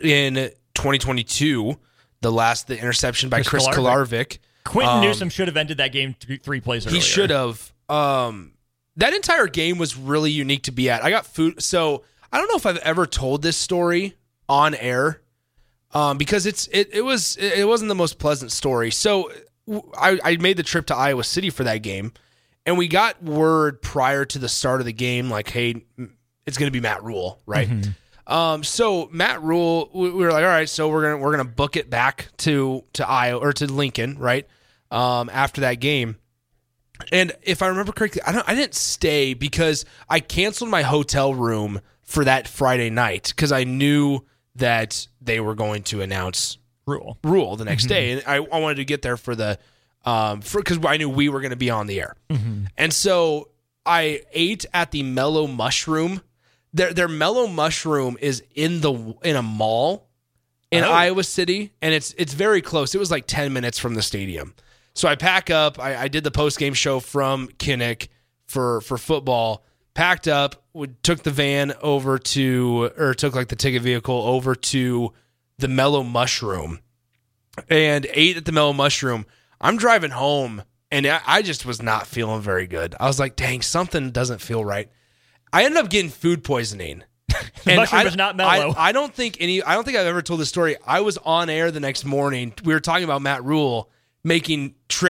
in 0.02 0.34
2022, 0.74 1.76
the 2.20 2.32
last 2.32 2.66
the 2.68 2.78
interception 2.78 3.28
by 3.28 3.42
Chris 3.42 3.64
Chris 3.66 3.76
Kolarevic. 3.76 4.38
Quinton 4.64 4.96
Um, 4.96 5.00
Newsome 5.02 5.28
should 5.28 5.48
have 5.48 5.56
ended 5.56 5.78
that 5.78 5.92
game 5.92 6.14
th- 6.20 6.42
three 6.42 6.60
plays 6.60 6.86
earlier. 6.86 6.94
He 6.96 7.00
should 7.00 7.30
have. 7.30 7.72
Um, 7.88 8.52
that 8.96 9.12
entire 9.12 9.46
game 9.48 9.76
was 9.78 9.96
really 9.96 10.30
unique 10.30 10.62
to 10.64 10.72
be 10.72 10.88
at. 10.88 11.02
I 11.04 11.10
got 11.10 11.26
food. 11.26 11.62
So 11.62 12.04
I 12.32 12.38
don't 12.38 12.48
know 12.48 12.56
if 12.56 12.64
I've 12.66 12.76
ever 12.78 13.06
told 13.06 13.42
this 13.42 13.56
story 13.56 14.14
on 14.48 14.74
air, 14.74 15.20
um, 15.92 16.16
because 16.18 16.46
it's 16.46 16.68
it 16.68 16.90
it 16.92 17.02
was 17.02 17.36
it 17.36 17.66
wasn't 17.66 17.88
the 17.88 17.94
most 17.94 18.18
pleasant 18.18 18.52
story. 18.52 18.90
So 18.90 19.30
I, 19.98 20.18
I 20.24 20.36
made 20.36 20.56
the 20.56 20.62
trip 20.62 20.86
to 20.86 20.96
Iowa 20.96 21.24
City 21.24 21.50
for 21.50 21.64
that 21.64 21.78
game, 21.78 22.12
and 22.66 22.78
we 22.78 22.88
got 22.88 23.22
word 23.22 23.82
prior 23.82 24.24
to 24.26 24.38
the 24.38 24.48
start 24.48 24.80
of 24.80 24.86
the 24.86 24.92
game, 24.92 25.28
like, 25.30 25.48
hey, 25.48 25.84
it's 26.46 26.58
going 26.58 26.68
to 26.68 26.72
be 26.72 26.80
Matt 26.80 27.02
Rhule, 27.02 27.40
right? 27.46 27.68
Um, 28.26 28.62
so 28.62 29.08
Matt 29.12 29.42
Rhule, 29.42 29.90
we, 29.92 30.10
we 30.10 30.24
were 30.24 30.30
like, 30.32 30.44
all 30.44 30.50
right, 30.50 30.68
so 30.68 30.88
we're 30.88 31.02
gonna 31.02 31.16
we're 31.18 31.32
gonna 31.32 31.44
book 31.44 31.76
it 31.76 31.90
back 31.90 32.28
to 32.38 32.84
to 32.94 33.08
Iowa 33.08 33.40
or 33.40 33.52
to 33.54 33.70
Lincoln, 33.70 34.16
right? 34.18 34.46
Um, 34.90 35.28
after 35.32 35.62
that 35.62 35.80
game. 35.80 36.16
And 37.10 37.32
if 37.42 37.62
I 37.62 37.66
remember 37.66 37.90
correctly, 37.90 38.22
I 38.24 38.30
don't 38.30 38.48
I 38.48 38.54
didn't 38.54 38.74
stay 38.74 39.34
because 39.34 39.84
I 40.08 40.20
canceled 40.20 40.70
my 40.70 40.82
hotel 40.82 41.34
room 41.34 41.80
for 42.02 42.24
that 42.24 42.46
Friday 42.46 42.90
night 42.90 43.32
because 43.34 43.50
I 43.50 43.64
knew 43.64 44.20
that 44.54 45.08
they 45.20 45.40
were 45.40 45.56
going 45.56 45.82
to 45.84 46.00
announce 46.00 46.58
Rhule. 46.86 47.18
Rhule 47.24 47.56
the 47.56 47.64
next 47.64 47.86
day, 47.86 48.12
and 48.12 48.22
I, 48.26 48.36
I 48.36 48.60
wanted 48.60 48.76
to 48.76 48.84
get 48.84 49.02
there 49.02 49.16
for 49.16 49.34
the 49.34 49.58
um 50.04 50.40
because 50.40 50.78
I 50.84 50.96
knew 50.96 51.08
we 51.08 51.28
were 51.28 51.40
going 51.40 51.50
to 51.50 51.56
be 51.56 51.70
on 51.70 51.86
the 51.86 52.00
air, 52.00 52.16
and 52.76 52.92
so 52.92 53.48
I 53.86 54.22
ate 54.32 54.64
at 54.72 54.90
the 54.90 55.02
Mellow 55.02 55.46
Mushroom. 55.46 56.22
Their 56.72 56.92
their 56.92 57.08
Mellow 57.08 57.46
Mushroom 57.46 58.16
is 58.20 58.42
in 58.54 58.80
the 58.80 58.92
in 59.22 59.36
a 59.36 59.42
mall 59.42 60.08
in 60.70 60.84
Oh. 60.84 60.90
Iowa 60.90 61.22
City, 61.24 61.72
and 61.82 61.92
it's 61.94 62.14
it's 62.16 62.32
very 62.34 62.62
close. 62.62 62.94
It 62.94 62.98
was 62.98 63.10
like 63.10 63.26
ten 63.26 63.52
minutes 63.52 63.78
from 63.78 63.94
the 63.94 64.02
stadium. 64.02 64.54
So 64.94 65.08
I 65.08 65.14
pack 65.16 65.50
up. 65.50 65.78
I, 65.78 65.96
I 66.02 66.08
did 66.08 66.24
the 66.24 66.30
post 66.30 66.58
game 66.58 66.74
show 66.74 66.98
from 67.00 67.48
Kinnick 67.58 68.08
for 68.46 68.80
for 68.80 68.96
football. 68.98 69.64
Packed 69.94 70.26
up, 70.26 70.62
would, 70.72 71.02
took 71.02 71.22
the 71.22 71.30
van 71.30 71.74
over 71.82 72.18
to 72.18 72.90
or 72.96 73.12
took 73.12 73.34
like 73.34 73.48
the 73.48 73.56
ticket 73.56 73.82
vehicle 73.82 74.14
over 74.22 74.54
to 74.54 75.12
the 75.58 75.68
Mellow 75.68 76.02
Mushroom 76.02 76.80
and 77.68 78.06
ate 78.14 78.38
at 78.38 78.46
the 78.46 78.52
Mellow 78.52 78.72
Mushroom. 78.72 79.26
I'm 79.62 79.76
driving 79.76 80.10
home 80.10 80.64
and 80.90 81.06
I, 81.06 81.20
I 81.26 81.42
just 81.42 81.64
was 81.64 81.80
not 81.80 82.06
feeling 82.06 82.42
very 82.42 82.66
good. 82.66 82.94
I 83.00 83.06
was 83.06 83.18
like, 83.18 83.36
dang, 83.36 83.62
something 83.62 84.10
doesn't 84.10 84.40
feel 84.40 84.64
right. 84.64 84.90
I 85.52 85.64
ended 85.64 85.82
up 85.82 85.90
getting 85.90 86.10
food 86.10 86.44
poisoning. 86.44 87.04
And 87.64 87.76
mushroom 87.76 88.00
I, 88.00 88.04
was 88.04 88.16
not 88.16 88.34
mellow. 88.34 88.74
I, 88.76 88.88
I 88.88 88.92
don't 88.92 89.14
think 89.14 89.36
any. 89.38 89.62
I 89.62 89.74
don't 89.74 89.84
think 89.84 89.96
I've 89.96 90.06
ever 90.06 90.20
told 90.20 90.40
this 90.40 90.48
story. 90.48 90.76
I 90.84 91.00
was 91.00 91.16
on 91.18 91.48
air 91.48 91.70
the 91.70 91.78
next 91.78 92.04
morning. 92.04 92.52
We 92.64 92.74
were 92.74 92.80
talking 92.80 93.04
about 93.04 93.22
Matt 93.22 93.44
Rhule 93.44 93.88
making 94.24 94.74
trips. 94.88 95.11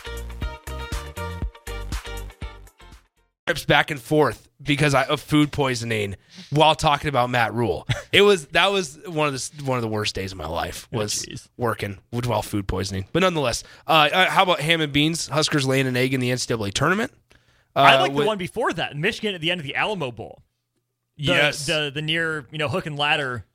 Trips 3.51 3.65
back 3.65 3.91
and 3.91 3.99
forth 3.99 4.47
because 4.61 4.93
I, 4.93 5.03
of 5.03 5.19
food 5.19 5.51
poisoning 5.51 6.15
while 6.51 6.73
talking 6.75 7.09
about 7.09 7.29
Matt 7.29 7.53
Rhule. 7.53 7.85
It 8.13 8.21
was 8.21 8.45
that 8.47 8.71
was 8.71 8.97
one 9.07 9.27
of 9.27 9.33
the 9.33 9.63
one 9.65 9.77
of 9.77 9.81
the 9.81 9.89
worst 9.89 10.15
days 10.15 10.31
of 10.31 10.37
my 10.37 10.47
life 10.47 10.87
was 10.91 11.25
jeez. 11.25 11.49
working 11.57 11.97
with 12.13 12.27
while 12.27 12.41
food 12.41 12.65
poisoning. 12.67 13.05
But 13.11 13.23
nonetheless, 13.23 13.63
uh, 13.87 14.09
uh, 14.11 14.29
how 14.29 14.43
about 14.43 14.61
ham 14.61 14.79
and 14.79 14.93
beans? 14.93 15.27
Huskers 15.27 15.67
laying 15.67 15.85
an 15.87 15.97
egg 15.97 16.13
in 16.13 16.21
the 16.21 16.29
NCAA 16.29 16.71
tournament. 16.73 17.11
Uh, 17.75 17.79
I 17.79 17.99
like 17.99 18.11
with- 18.13 18.21
the 18.23 18.27
one 18.27 18.37
before 18.37 18.71
that, 18.73 18.95
Michigan 18.95 19.35
at 19.35 19.41
the 19.41 19.51
end 19.51 19.59
of 19.59 19.65
the 19.65 19.75
Alamo 19.75 20.11
Bowl. 20.11 20.41
The, 21.17 21.23
Yes. 21.25 21.65
the 21.65 21.91
the 21.93 22.01
near 22.01 22.47
you 22.51 22.57
know 22.57 22.69
hook 22.69 22.85
and 22.85 22.97
ladder 22.97 23.45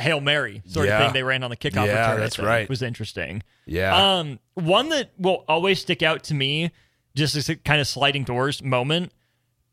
hail 0.00 0.20
mary 0.20 0.62
sort 0.66 0.86
Yeah. 0.86 0.98
of 0.98 1.04
thing 1.06 1.12
they 1.12 1.22
ran 1.22 1.42
on 1.44 1.50
the 1.50 1.56
kickoff 1.56 1.86
Yeah, 1.86 2.06
return. 2.08 2.20
That's 2.20 2.36
think, 2.36 2.48
right. 2.48 2.68
Was 2.68 2.82
interesting. 2.82 3.42
Yeah. 3.66 3.94
Um, 4.18 4.40
one 4.54 4.88
that 4.88 5.10
will 5.16 5.44
always 5.48 5.80
stick 5.80 6.02
out 6.02 6.24
to 6.24 6.34
me, 6.34 6.70
just 7.14 7.34
as 7.36 7.48
a 7.48 7.56
kind 7.56 7.80
of 7.80 7.86
sliding 7.88 8.24
doors 8.24 8.62
moment. 8.62 9.12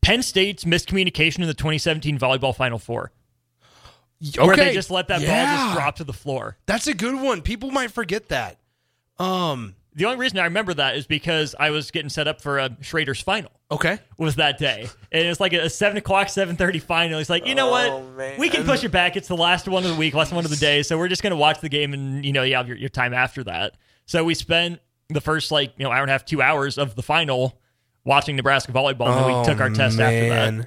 Penn 0.06 0.22
State's 0.22 0.64
miscommunication 0.64 1.40
in 1.40 1.46
the 1.48 1.54
2017 1.54 2.18
volleyball 2.18 2.54
Final 2.54 2.78
Four, 2.78 3.10
okay. 4.38 4.46
where 4.46 4.56
they 4.56 4.72
just 4.72 4.90
let 4.90 5.08
that 5.08 5.18
ball 5.20 5.26
just 5.66 5.74
drop 5.76 5.96
to 5.96 6.04
the 6.04 6.12
floor. 6.12 6.56
That's 6.66 6.86
a 6.86 6.94
good 6.94 7.20
one. 7.20 7.42
People 7.42 7.70
might 7.70 7.90
forget 7.90 8.28
that. 8.28 8.58
Um. 9.18 9.74
The 9.94 10.04
only 10.04 10.18
reason 10.18 10.38
I 10.38 10.44
remember 10.44 10.74
that 10.74 10.98
is 10.98 11.06
because 11.06 11.54
I 11.58 11.70
was 11.70 11.90
getting 11.90 12.10
set 12.10 12.28
up 12.28 12.42
for 12.42 12.58
a 12.58 12.68
Schrader's 12.82 13.22
final. 13.22 13.50
Okay. 13.70 13.98
was 14.18 14.36
that 14.36 14.58
day. 14.58 14.90
And 15.10 15.26
it's 15.26 15.40
like 15.40 15.54
a 15.54 15.70
seven 15.70 15.96
o'clock, 15.96 16.28
seven 16.28 16.54
thirty 16.54 16.80
final. 16.80 17.16
He's 17.16 17.30
like, 17.30 17.46
you 17.46 17.54
know 17.54 17.68
Oh, 17.74 18.00
what? 18.14 18.38
We 18.38 18.50
can 18.50 18.66
push 18.66 18.84
it 18.84 18.90
back. 18.90 19.16
It's 19.16 19.28
the 19.28 19.36
last 19.38 19.66
one 19.66 19.84
of 19.84 19.90
the 19.90 19.96
week, 19.96 20.12
last 20.12 20.34
one 20.34 20.44
of 20.44 20.50
the 20.50 20.56
day. 20.58 20.82
So 20.82 20.98
we're 20.98 21.08
just 21.08 21.22
gonna 21.22 21.34
watch 21.34 21.60
the 21.62 21.70
game 21.70 21.94
and 21.94 22.26
you 22.26 22.32
know, 22.34 22.42
you 22.42 22.56
have 22.56 22.68
your, 22.68 22.76
your 22.76 22.90
time 22.90 23.14
after 23.14 23.42
that. 23.44 23.74
So 24.04 24.22
we 24.22 24.34
spent 24.34 24.80
the 25.08 25.22
first 25.22 25.50
like, 25.50 25.72
you 25.78 25.84
know, 25.84 25.90
hour 25.90 26.02
and 26.02 26.10
a 26.10 26.12
half, 26.12 26.26
two 26.26 26.42
hours 26.42 26.76
of 26.76 26.94
the 26.94 27.02
final 27.02 27.58
watching 28.06 28.36
Nebraska 28.36 28.72
volleyball, 28.72 29.08
and 29.08 29.18
then 29.18 29.38
we 29.38 29.44
took 29.44 29.60
our 29.60 29.68
test 29.68 30.00
after 30.00 30.28
that. 30.30 30.54
Oh. 30.54 30.66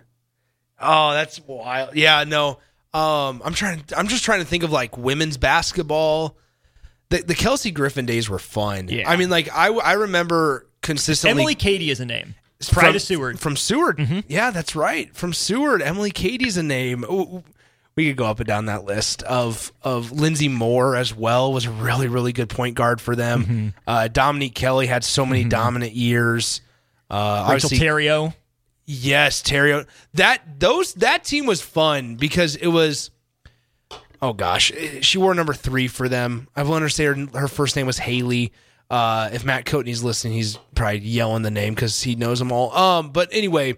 Oh, 0.81 1.13
that's 1.13 1.39
wild. 1.48 1.96
Yeah, 1.96 2.24
no. 2.25 2.60
Um, 2.93 3.41
I'm 3.43 3.53
trying. 3.53 3.84
I'm 3.98 4.08
just 4.08 4.24
trying 4.24 4.39
to 4.39 4.46
think 4.46 4.63
of 4.63 4.72
like 4.72 4.98
women's 4.98 5.38
basketball. 5.38 6.38
The 7.10 7.24
the 7.24 7.36
Kelsey 7.36 7.72
Griffin 7.72 8.05
days 8.05 8.29
were 8.29 8.39
fun. 8.39 8.88
Yeah. 8.88 9.10
I 9.10 9.15
mean, 9.15 9.29
like 9.29 9.50
I 9.53 9.69
I 9.69 9.93
remember 9.93 10.67
consistently. 10.81 11.41
Emily 11.41 11.55
Cady 11.55 11.89
is 11.89 12.00
a 12.00 12.05
name. 12.05 12.36
Pride 12.72 12.91
from, 12.91 13.00
Seward. 13.00 13.39
from 13.39 13.55
Seward. 13.55 14.25
Yeah, 14.27 14.51
that's 14.51 14.75
right. 14.75 15.15
From 15.15 15.31
Seward, 15.31 15.81
Emily 15.81 16.12
Cady's 16.12 16.58
a 16.58 16.63
name. 16.63 17.05
Ooh, 17.05 17.41
we 17.96 18.08
could 18.08 18.17
go 18.17 18.25
up 18.25 18.39
and 18.39 18.48
down 18.48 18.65
that 18.65 18.84
list 18.84 19.24
of 19.24 19.72
of 19.81 20.12
Lindsay 20.12 20.50
Moore 20.50 20.96
as 20.96 21.15
well 21.15 21.53
was 21.53 21.65
a 21.65 21.72
really 21.72 22.08
really 22.08 22.34
good 22.34 22.50
point 22.50 22.75
guard 22.75 23.00
for 23.01 23.15
them. 23.15 23.74
Uh, 23.88 24.08
Dominique 24.08 24.55
Kelly 24.55 24.88
had 24.88 25.03
so 25.03 25.25
many 25.25 25.43
dominant 25.43 25.93
years. 25.93 26.62
Uh, 27.10 27.48
Rachel 27.51 27.70
Theriot. 27.70 28.34
Yes, 28.86 29.42
Terry. 29.42 29.86
That 30.16 30.60
those 30.60 30.96
that 30.96 31.24
team 31.24 31.46
was 31.46 31.62
fun 31.62 32.16
because 32.16 32.56
it 32.56 32.68
was. 32.68 33.12
Oh 34.22 34.34
gosh, 34.34 34.72
she 35.01 35.18
wore 35.18 35.34
number 35.34 35.54
three 35.54 35.88
for 35.88 36.10
them. 36.10 36.48
I 36.56 36.63
will 36.63 36.74
understand 36.74 37.30
her, 37.34 37.42
her 37.42 37.48
first 37.48 37.75
name 37.75 37.86
was 37.86 37.98
Haley. 38.00 38.51
Uh, 38.89 39.30
if 39.32 39.46
Matt 39.46 39.66
Coatney's 39.66 40.04
listening, 40.04 40.34
he's 40.34 40.58
probably 40.74 41.00
yelling 41.00 41.44
the 41.44 41.51
name 41.51 41.75
because 41.75 42.01
he 42.01 42.16
knows 42.16 42.39
them 42.39 42.51
all. 42.51 42.75
Um, 42.75 43.12
but 43.12 43.30
anyway, 43.32 43.75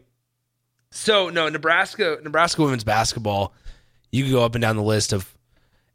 so 0.91 1.29
no, 1.29 1.49
Nebraska, 1.49 2.19
Nebraska 2.23 2.61
women's 2.61 2.85
basketball. 2.85 3.53
You 4.11 4.23
could 4.23 4.31
go 4.31 4.45
up 4.45 4.55
and 4.55 4.61
down 4.61 4.77
the 4.77 4.83
list 4.83 5.11
of 5.11 5.37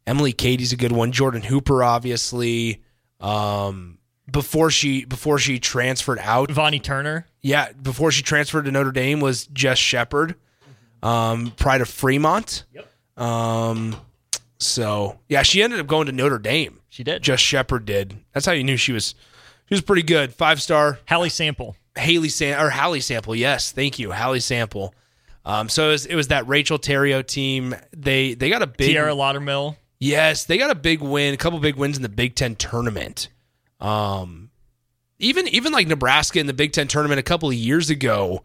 Emily 0.07 0.33
Cady's 0.33 0.73
a 0.73 0.77
good 0.77 0.93
one. 0.93 1.13
Jordan 1.13 1.43
Hooper, 1.43 1.83
obviously. 1.83 2.83
Um, 3.21 3.99
before 4.31 4.71
she 4.71 5.05
before 5.05 5.39
she 5.39 5.59
transferred 5.59 6.19
out, 6.21 6.51
Vonnie 6.51 6.81
Turner. 6.81 7.27
yeah, 7.43 7.73
before 7.73 8.11
she 8.11 8.23
transferred 8.23 8.65
to 8.65 8.71
Notre 8.71 8.93
Dame 8.93 9.21
was 9.21 9.47
Jess 9.49 9.79
Shepard, 9.79 10.35
um, 11.03 11.53
Pride 11.53 11.81
of 11.81 11.89
Fremont. 11.89 12.65
Yep. 12.73 13.23
Um, 13.23 13.97
so 14.59 15.19
yeah, 15.29 15.43
she 15.43 15.63
ended 15.63 15.81
up 15.81 15.87
going 15.87 16.07
to 16.07 16.13
Notre 16.13 16.39
Dame. 16.39 16.81
She 16.89 17.05
did. 17.05 17.23
Jess 17.23 17.41
Shepard 17.41 17.85
did. 17.85 18.17
That's 18.33 18.47
how 18.47 18.53
you 18.53 18.65
knew 18.65 18.77
she 18.77 18.93
was. 18.93 19.15
She 19.69 19.75
was 19.75 19.81
pretty 19.83 20.03
good. 20.03 20.33
Five 20.35 20.63
star. 20.63 20.99
Hailie 21.07 21.29
Sample. 21.29 21.77
Haley 21.97 22.29
Sam 22.29 22.63
or 22.65 22.71
Hailie 22.71 23.01
Sample. 23.01 23.35
Yes, 23.35 23.73
thank 23.73 23.99
you, 23.99 24.11
Hailie 24.13 24.41
Sample. 24.41 24.95
Um, 25.45 25.69
so 25.69 25.89
it 25.89 25.93
was, 25.93 26.07
it 26.07 26.15
was 26.15 26.29
that 26.29 26.47
Rachel 26.49 26.79
Theriot 26.79 27.27
team. 27.27 27.75
They 27.97 28.35
they 28.35 28.49
got 28.51 28.63
a 28.63 28.67
big 28.67 28.95
Tear'a 28.97 29.15
Laudermill. 29.15 29.77
Yes, 29.99 30.45
they 30.45 30.59
got 30.59 30.71
a 30.71 30.75
big 30.75 31.01
win, 31.01 31.33
a 31.33 31.37
couple 31.37 31.59
big 31.59 31.77
wins 31.77 31.97
in 31.97 32.03
the 32.03 32.09
Big 32.09 32.35
Ten 32.35 32.55
tournament. 32.57 33.29
Um, 33.81 34.51
even 35.19 35.49
even 35.49 35.73
like 35.73 35.87
Nebraska 35.87 36.39
in 36.41 36.47
the 36.47 36.53
Big 36.55 36.73
Ten 36.73 36.89
tournament 36.89 37.19
a 37.19 37.23
couple 37.23 37.49
of 37.49 37.55
years 37.55 37.91
ago, 37.91 38.43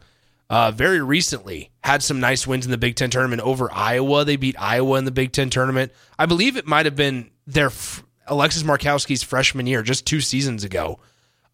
uh, 0.50 0.72
very 0.72 1.02
recently 1.02 1.70
had 1.84 2.04
some 2.04 2.20
nice 2.20 2.46
wins 2.48 2.66
in 2.66 2.72
the 2.72 2.78
Big 2.78 2.96
Ten 2.96 3.10
tournament 3.10 3.42
over 3.42 3.72
Iowa. 3.72 4.26
They 4.26 4.36
beat 4.36 4.56
Iowa 4.60 4.98
in 4.98 5.06
the 5.06 5.12
Big 5.12 5.32
Ten 5.32 5.50
tournament. 5.50 5.92
I 6.18 6.26
believe 6.26 6.58
it 6.58 6.68
might 6.68 6.86
have 6.86 6.96
been 6.96 7.32
their 7.48 7.68
f- 7.68 8.04
Alexis 8.28 8.64
Markowski's 8.64 9.24
freshman 9.24 9.68
year, 9.68 9.84
just 9.84 10.06
two 10.06 10.22
seasons 10.22 10.64
ago. 10.64 11.00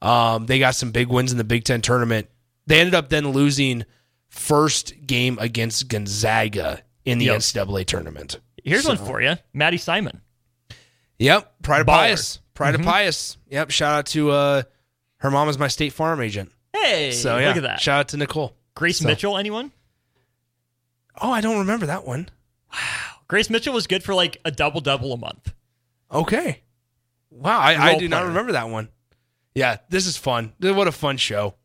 Um, 0.02 0.46
they 0.46 0.60
got 0.60 0.76
some 0.76 0.92
big 0.92 1.08
wins 1.08 1.32
in 1.32 1.38
the 1.40 1.44
Big 1.44 1.64
Ten 1.64 1.82
tournament. 1.82 2.28
They 2.68 2.80
ended 2.80 2.94
up 2.96 3.10
then 3.10 3.30
losing 3.30 3.86
first 4.30 4.94
game 5.08 5.38
against 5.40 5.88
Gonzaga 5.88 6.82
in 7.06 7.18
the 7.18 7.26
Yep. 7.26 7.38
NCAA 7.38 7.86
tournament. 7.86 8.40
Here's 8.64 8.86
one 8.86 8.98
for 8.98 9.22
you, 9.22 9.36
Maddie 9.54 9.78
Simon. 9.78 10.22
Yep, 11.20 11.64
Pride 11.64 11.82
of 11.82 11.88
Baller. 11.88 12.40
Pride 12.58 12.76
of 12.76 12.82
Pius. 12.82 13.38
Yep, 13.50 13.70
shout 13.72 13.94
out 14.00 14.06
to 14.08 14.32
uh 14.32 14.64
her 15.18 15.30
mom 15.32 15.48
is 15.50 15.58
my 15.60 15.68
state 15.68 15.94
farm 15.94 16.22
agent. 16.22 16.52
Hey, 16.74 17.12
So 17.12 17.38
yeah, 17.38 17.50
look 17.50 17.58
at 17.58 17.64
that. 17.64 17.80
shout 17.82 18.00
out 18.00 18.08
to 18.10 18.18
Nicole. 18.18 18.56
Grace 18.76 19.00
So- 19.00 19.08
Mitchell. 19.08 19.38
Anyone? 19.38 19.72
Oh, 21.22 21.32
I 21.32 21.42
don't 21.42 21.60
remember 21.60 21.86
that 21.88 22.06
one. 22.06 22.30
Wow. 22.74 22.80
Grace 23.28 23.50
Mitchell 23.50 23.74
was 23.74 23.88
good 23.88 24.04
for 24.04 24.14
like 24.14 24.38
a 24.46 24.52
double 24.52 24.82
double 24.82 25.14
a 25.14 25.18
month. 25.18 25.54
Okay. 26.12 26.62
Wow, 27.30 27.60
I, 27.60 27.92
I 27.92 27.98
do 27.98 28.08
not 28.08 28.26
remember 28.26 28.54
that 28.54 28.70
one. 28.70 28.90
Yeah, 29.54 29.78
this 29.90 30.06
is 30.08 30.18
fun. 30.18 30.54
What 30.60 30.88
a 30.88 30.92
fun 30.92 31.18
show. 31.18 31.56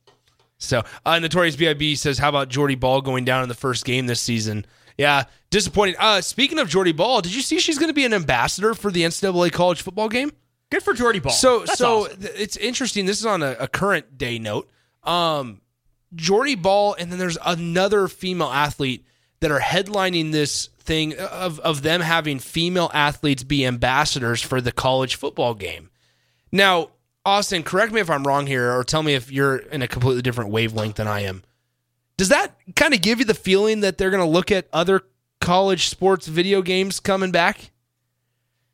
So, 0.59 0.83
uh, 1.05 1.19
Notorious 1.19 1.57
BIB 1.57 1.97
says, 1.97 2.19
"How 2.19 2.29
about 2.29 2.49
Jordy 2.49 2.75
Bahl 2.75 3.01
going 3.01 3.25
down 3.25 3.43
in 3.43 3.49
the 3.49 3.55
first 3.55 3.85
game 3.85 4.07
this 4.07 4.21
season?" 4.21 4.67
Yeah, 4.99 5.25
disappointing. 5.51 5.97
Uh, 5.99 6.21
speaking 6.21 6.59
of 6.59 6.69
Jordy 6.69 6.93
Bahl, 6.93 7.21
did 7.23 7.35
you 7.35 7.43
see 7.43 7.59
she's 7.59 7.79
going 7.79 7.89
to 7.89 7.95
be 7.95 8.05
an 8.05 8.13
ambassador 8.15 8.75
for 8.75 8.91
the 8.91 9.03
NCAA 9.03 9.51
college 9.53 9.83
football 9.83 10.09
game? 10.09 10.33
Good 10.73 10.83
for 10.83 10.95
Jordy 10.95 11.19
Bahl. 11.19 11.33
So 11.33 11.61
That's 11.61 11.79
so 11.79 12.07
awesome. 12.07 12.21
th- 12.23 12.35
it's 12.35 12.57
interesting. 12.57 13.05
This 13.05 13.21
is 13.21 13.27
on 13.27 13.43
a, 13.43 13.57
a 13.61 13.69
current 13.69 14.17
day 14.17 14.39
note. 14.39 14.71
Um, 15.05 15.61
Jordy 16.15 16.55
Bahl, 16.55 16.95
and 16.99 17.13
then 17.13 17.19
there's 17.19 17.37
another 17.45 18.09
female 18.09 18.49
athlete 18.49 19.05
that 19.41 19.51
are 19.51 19.61
headlining 19.61 20.33
this 20.33 20.71
thing 20.79 21.15
of 21.19 21.61
of 21.61 21.83
them 21.83 22.01
having 22.01 22.39
female 22.39 22.91
athletes 22.95 23.43
be 23.45 23.67
ambassadors 23.67 24.41
for 24.41 24.61
the 24.63 24.73
college 24.73 25.15
football 25.17 25.53
game. 25.55 25.91
Now, 26.51 26.89
Austin, 27.25 27.63
correct 27.63 27.93
me 27.93 28.01
if 28.01 28.09
I'm 28.09 28.27
wrong 28.27 28.47
here, 28.47 28.73
or 28.73 28.83
tell 28.83 29.03
me 29.03 29.15
if 29.15 29.31
you're 29.31 29.57
in 29.57 29.83
a 29.83 29.89
completely 29.89 30.23
different 30.23 30.51
wavelength 30.51 30.97
than 30.97 31.07
I 31.07 31.21
am. 31.21 31.43
Does 32.17 32.31
that 32.31 32.57
kind 32.77 32.95
of 32.95 33.03
give 33.03 33.19
you 33.19 33.25
the 33.27 33.35
feeling 33.35 33.81
that 33.81 33.99
they're 33.99 34.11
going 34.11 34.25
to 34.25 34.29
look 34.29 34.51
at 34.51 34.69
other 34.73 35.03
college 35.41 35.89
sports 35.89 36.27
video 36.29 36.63
games 36.63 36.99
coming 36.99 37.31
back? 37.31 37.72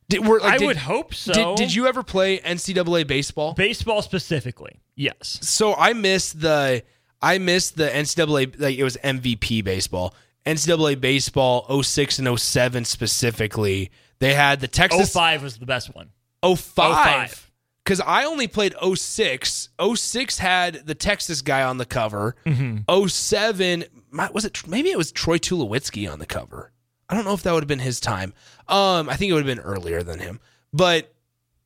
Did, 0.08 0.26
were, 0.26 0.40
like, 0.40 0.54
I 0.54 0.58
did- 0.58 0.66
would 0.66 0.76
hope 0.78 1.14
so. 1.14 1.32
did, 1.32 1.56
did 1.56 1.74
you 1.74 1.86
ever 1.86 2.02
play 2.02 2.38
NCAA 2.38 3.06
baseball? 3.06 3.52
baseball 3.54 4.00
specifically? 4.02 4.80
Yes. 4.96 5.38
So 5.42 5.74
I 5.74 5.92
missed 5.92 6.40
the 6.40 6.82
I 7.20 7.38
missed 7.38 7.76
the 7.76 7.88
NCAA 7.88 8.58
like 8.58 8.78
it 8.78 8.84
was 8.84 8.96
MVP 8.98 9.62
baseball. 9.64 10.14
NCAA 10.46 11.00
baseball 11.00 11.82
06 11.82 12.18
and 12.20 12.38
07 12.40 12.84
specifically. 12.84 13.90
They 14.18 14.34
had 14.34 14.60
the 14.60 14.68
Texas 14.68 15.12
05 15.12 15.42
was 15.42 15.58
the 15.58 15.66
best 15.66 15.94
one. 15.94 16.10
05 16.42 16.56
05. 16.64 17.50
because 17.84 18.00
I 18.00 18.24
only 18.24 18.48
played 18.48 18.74
06. 18.94 19.68
06 19.94 20.38
had 20.38 20.86
the 20.86 20.94
Texas 20.94 21.42
guy 21.42 21.62
on 21.62 21.76
the 21.78 21.84
cover. 21.84 22.34
Mm-hmm. 22.46 23.06
07 23.08 23.84
my- 24.10 24.30
was 24.32 24.44
it 24.44 24.66
maybe 24.66 24.90
it 24.90 24.96
was 24.96 25.12
Troy 25.12 25.38
Tulowitzki 25.38 26.10
on 26.10 26.18
the 26.18 26.26
cover. 26.26 26.72
I 27.08 27.14
don't 27.14 27.24
know 27.24 27.34
if 27.34 27.42
that 27.44 27.52
would 27.52 27.62
have 27.62 27.68
been 27.68 27.78
his 27.78 28.00
time. 28.00 28.34
Um, 28.68 29.08
I 29.08 29.16
think 29.16 29.30
it 29.30 29.32
would 29.34 29.46
have 29.46 29.56
been 29.56 29.64
earlier 29.64 30.02
than 30.02 30.18
him. 30.18 30.40
But 30.72 31.14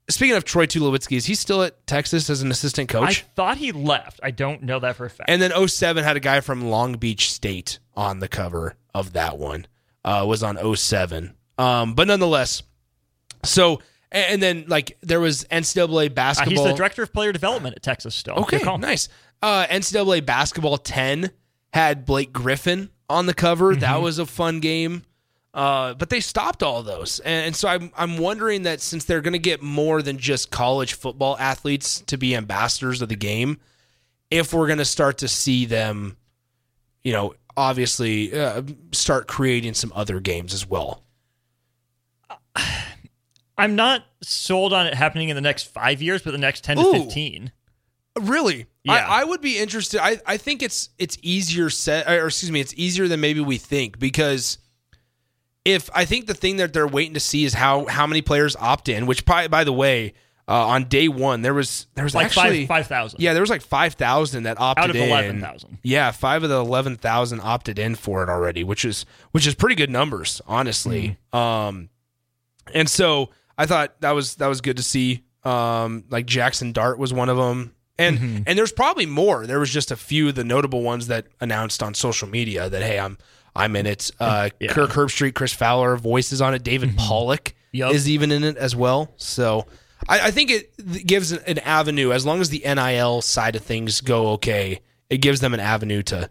speaking 0.08 0.36
of 0.36 0.44
Troy 0.44 0.66
Tulowitzki, 0.66 1.16
is 1.16 1.26
he 1.26 1.34
still 1.34 1.62
at 1.62 1.86
Texas 1.86 2.30
as 2.30 2.42
an 2.42 2.50
assistant 2.50 2.88
coach? 2.88 3.24
I 3.24 3.34
thought 3.34 3.56
he 3.56 3.72
left. 3.72 4.20
I 4.22 4.30
don't 4.30 4.62
know 4.62 4.78
that 4.78 4.96
for 4.96 5.06
a 5.06 5.10
fact. 5.10 5.28
And 5.28 5.42
then 5.42 5.50
07 5.68 6.04
had 6.04 6.16
a 6.16 6.20
guy 6.20 6.40
from 6.40 6.62
Long 6.70 6.94
Beach 6.94 7.32
State 7.32 7.78
on 7.96 8.20
the 8.20 8.28
cover 8.28 8.76
of 8.94 9.12
that 9.14 9.38
one. 9.38 9.66
Uh, 10.04 10.24
was 10.26 10.42
on 10.42 10.58
07. 10.76 11.34
Um, 11.58 11.94
but 11.94 12.08
nonetheless, 12.08 12.62
so 13.44 13.80
and, 14.10 14.42
then 14.42 14.64
like 14.68 14.96
there 15.00 15.20
was 15.20 15.44
NCAA 15.44 16.06
Uh, 16.06 16.08
basketball. 16.10 16.64
he's 16.64 16.72
the 16.72 16.76
director 16.76 17.02
of 17.02 17.12
player 17.12 17.32
development 17.32 17.76
at 17.76 17.82
Texas 17.82 18.14
still. 18.14 18.34
Okay, 18.34 18.60
nice. 18.78 19.08
Uh, 19.40 19.66
NCAA 19.68 20.24
basketball 20.24 20.76
10 20.78 21.30
had 21.72 22.04
Blake 22.04 22.32
Griffin 22.32 22.90
on 23.08 23.26
the 23.26 23.34
cover. 23.34 23.74
That 23.74 23.94
Mm-hmm. 23.94 24.02
was 24.02 24.18
a 24.18 24.26
fun 24.26 24.60
game. 24.60 25.02
Uh, 25.54 25.92
but 25.94 26.08
they 26.08 26.20
stopped 26.20 26.62
all 26.62 26.82
those, 26.82 27.20
and, 27.20 27.46
and 27.46 27.56
so 27.56 27.68
I'm 27.68 27.90
I'm 27.94 28.16
wondering 28.16 28.62
that 28.62 28.80
since 28.80 29.04
they're 29.04 29.20
going 29.20 29.34
to 29.34 29.38
get 29.38 29.60
more 29.60 30.00
than 30.00 30.16
just 30.16 30.50
college 30.50 30.94
football 30.94 31.36
athletes 31.38 32.00
to 32.06 32.16
be 32.16 32.34
ambassadors 32.34 33.02
of 33.02 33.10
the 33.10 33.16
game, 33.16 33.60
if 34.30 34.54
we're 34.54 34.66
going 34.66 34.78
to 34.78 34.84
start 34.86 35.18
to 35.18 35.28
see 35.28 35.66
them, 35.66 36.16
you 37.04 37.12
know, 37.12 37.34
obviously 37.56 38.38
uh, 38.38 38.62
start 38.92 39.28
creating 39.28 39.74
some 39.74 39.92
other 39.94 40.20
games 40.20 40.54
as 40.54 40.66
well. 40.66 41.02
I'm 43.58 43.76
not 43.76 44.06
sold 44.22 44.72
on 44.72 44.86
it 44.86 44.94
happening 44.94 45.28
in 45.28 45.36
the 45.36 45.42
next 45.42 45.64
five 45.64 46.00
years, 46.00 46.22
but 46.22 46.30
the 46.30 46.38
next 46.38 46.64
10 46.64 46.78
to 46.78 46.82
Ooh. 46.82 46.92
15. 47.04 47.52
Really? 48.20 48.66
Yeah. 48.84 48.94
I, 48.94 49.20
I 49.20 49.24
would 49.24 49.40
be 49.40 49.58
interested. 49.58 50.00
I, 50.02 50.18
I 50.26 50.36
think 50.36 50.62
it's 50.62 50.90
it's 50.98 51.16
easier 51.22 51.70
set 51.70 52.08
or 52.08 52.26
excuse 52.26 52.50
me, 52.50 52.60
it's 52.60 52.74
easier 52.74 53.08
than 53.08 53.20
maybe 53.20 53.40
we 53.40 53.58
think 53.58 53.98
because 53.98 54.58
if 55.64 55.88
I 55.94 56.04
think 56.04 56.26
the 56.26 56.34
thing 56.34 56.56
that 56.56 56.72
they're 56.72 56.86
waiting 56.88 57.14
to 57.14 57.20
see 57.20 57.44
is 57.44 57.54
how 57.54 57.86
how 57.86 58.06
many 58.06 58.22
players 58.22 58.56
opt 58.56 58.88
in, 58.88 59.06
which 59.06 59.24
by, 59.24 59.48
by 59.48 59.64
the 59.64 59.72
way, 59.72 60.14
uh, 60.48 60.66
on 60.66 60.84
day 60.88 61.06
one 61.08 61.42
there 61.42 61.54
was 61.54 61.86
there 61.94 62.02
was 62.04 62.14
Like 62.16 62.26
actually 62.26 62.66
five 62.66 62.86
5,000. 62.88 63.20
yeah 63.20 63.32
there 63.32 63.40
was 63.42 63.48
like 63.50 63.62
five 63.62 63.94
thousand 63.94 64.42
that 64.42 64.60
opted 64.60 64.96
in. 64.96 65.02
Out 65.12 65.20
of 65.20 65.26
11,000. 65.26 65.78
Yeah, 65.84 66.10
five 66.10 66.42
of 66.42 66.48
the 66.50 66.58
eleven 66.58 66.96
thousand 66.96 67.40
opted 67.42 67.78
in 67.78 67.94
for 67.94 68.22
it 68.24 68.28
already, 68.28 68.64
which 68.64 68.84
is 68.84 69.06
which 69.30 69.46
is 69.46 69.54
pretty 69.54 69.76
good 69.76 69.90
numbers, 69.90 70.40
honestly. 70.46 71.16
Mm-hmm. 71.32 71.36
Um, 71.38 71.88
and 72.74 72.88
so 72.88 73.30
I 73.56 73.66
thought 73.66 74.00
that 74.00 74.12
was 74.12 74.36
that 74.36 74.48
was 74.48 74.60
good 74.60 74.76
to 74.78 74.82
see. 74.82 75.22
Um, 75.44 76.04
like 76.10 76.26
Jackson 76.26 76.72
Dart 76.72 76.98
was 76.98 77.12
one 77.12 77.28
of 77.28 77.36
them, 77.36 77.74
and 77.98 78.18
Mm-hmm. 78.18 78.42
and 78.46 78.58
there's 78.58 78.72
probably 78.72 79.06
more. 79.06 79.46
There 79.46 79.58
was 79.60 79.70
just 79.70 79.90
a 79.90 79.96
few 79.96 80.28
of 80.28 80.34
the 80.34 80.44
notable 80.44 80.82
ones 80.82 81.06
that 81.08 81.26
announced 81.40 81.82
on 81.82 81.94
social 81.94 82.28
media 82.28 82.68
that 82.68 82.82
hey, 82.82 82.98
I'm 82.98 83.18
I'm 83.54 83.76
in 83.76 83.86
it. 83.86 84.10
Uh, 84.18 84.48
Yeah. 84.60 84.68
Mm-hmm. 84.70 84.74
Kirk 84.74 84.90
Herbstreit, 84.90 85.34
Chris 85.34 85.52
Fowler, 85.52 85.96
voices 85.96 86.40
on 86.40 86.54
it. 86.54 86.62
David 86.62 86.96
Pollack 86.96 87.54
Yup. 87.72 87.92
is 87.94 88.08
even 88.08 88.30
in 88.32 88.44
it 88.44 88.56
as 88.56 88.74
well. 88.76 89.12
So 89.16 89.66
I, 90.08 90.28
I 90.28 90.30
think 90.30 90.50
it 90.50 91.06
gives 91.06 91.32
an, 91.32 91.40
an 91.46 91.58
avenue 91.58 92.12
as 92.12 92.24
long 92.26 92.40
as 92.40 92.48
the 92.50 92.62
NIL 92.64 93.22
side 93.22 93.56
of 93.56 93.62
things 93.62 94.00
go 94.00 94.28
okay. 94.32 94.80
It 95.10 95.18
gives 95.18 95.40
them 95.40 95.52
an 95.54 95.60
avenue 95.60 96.02
to 96.04 96.30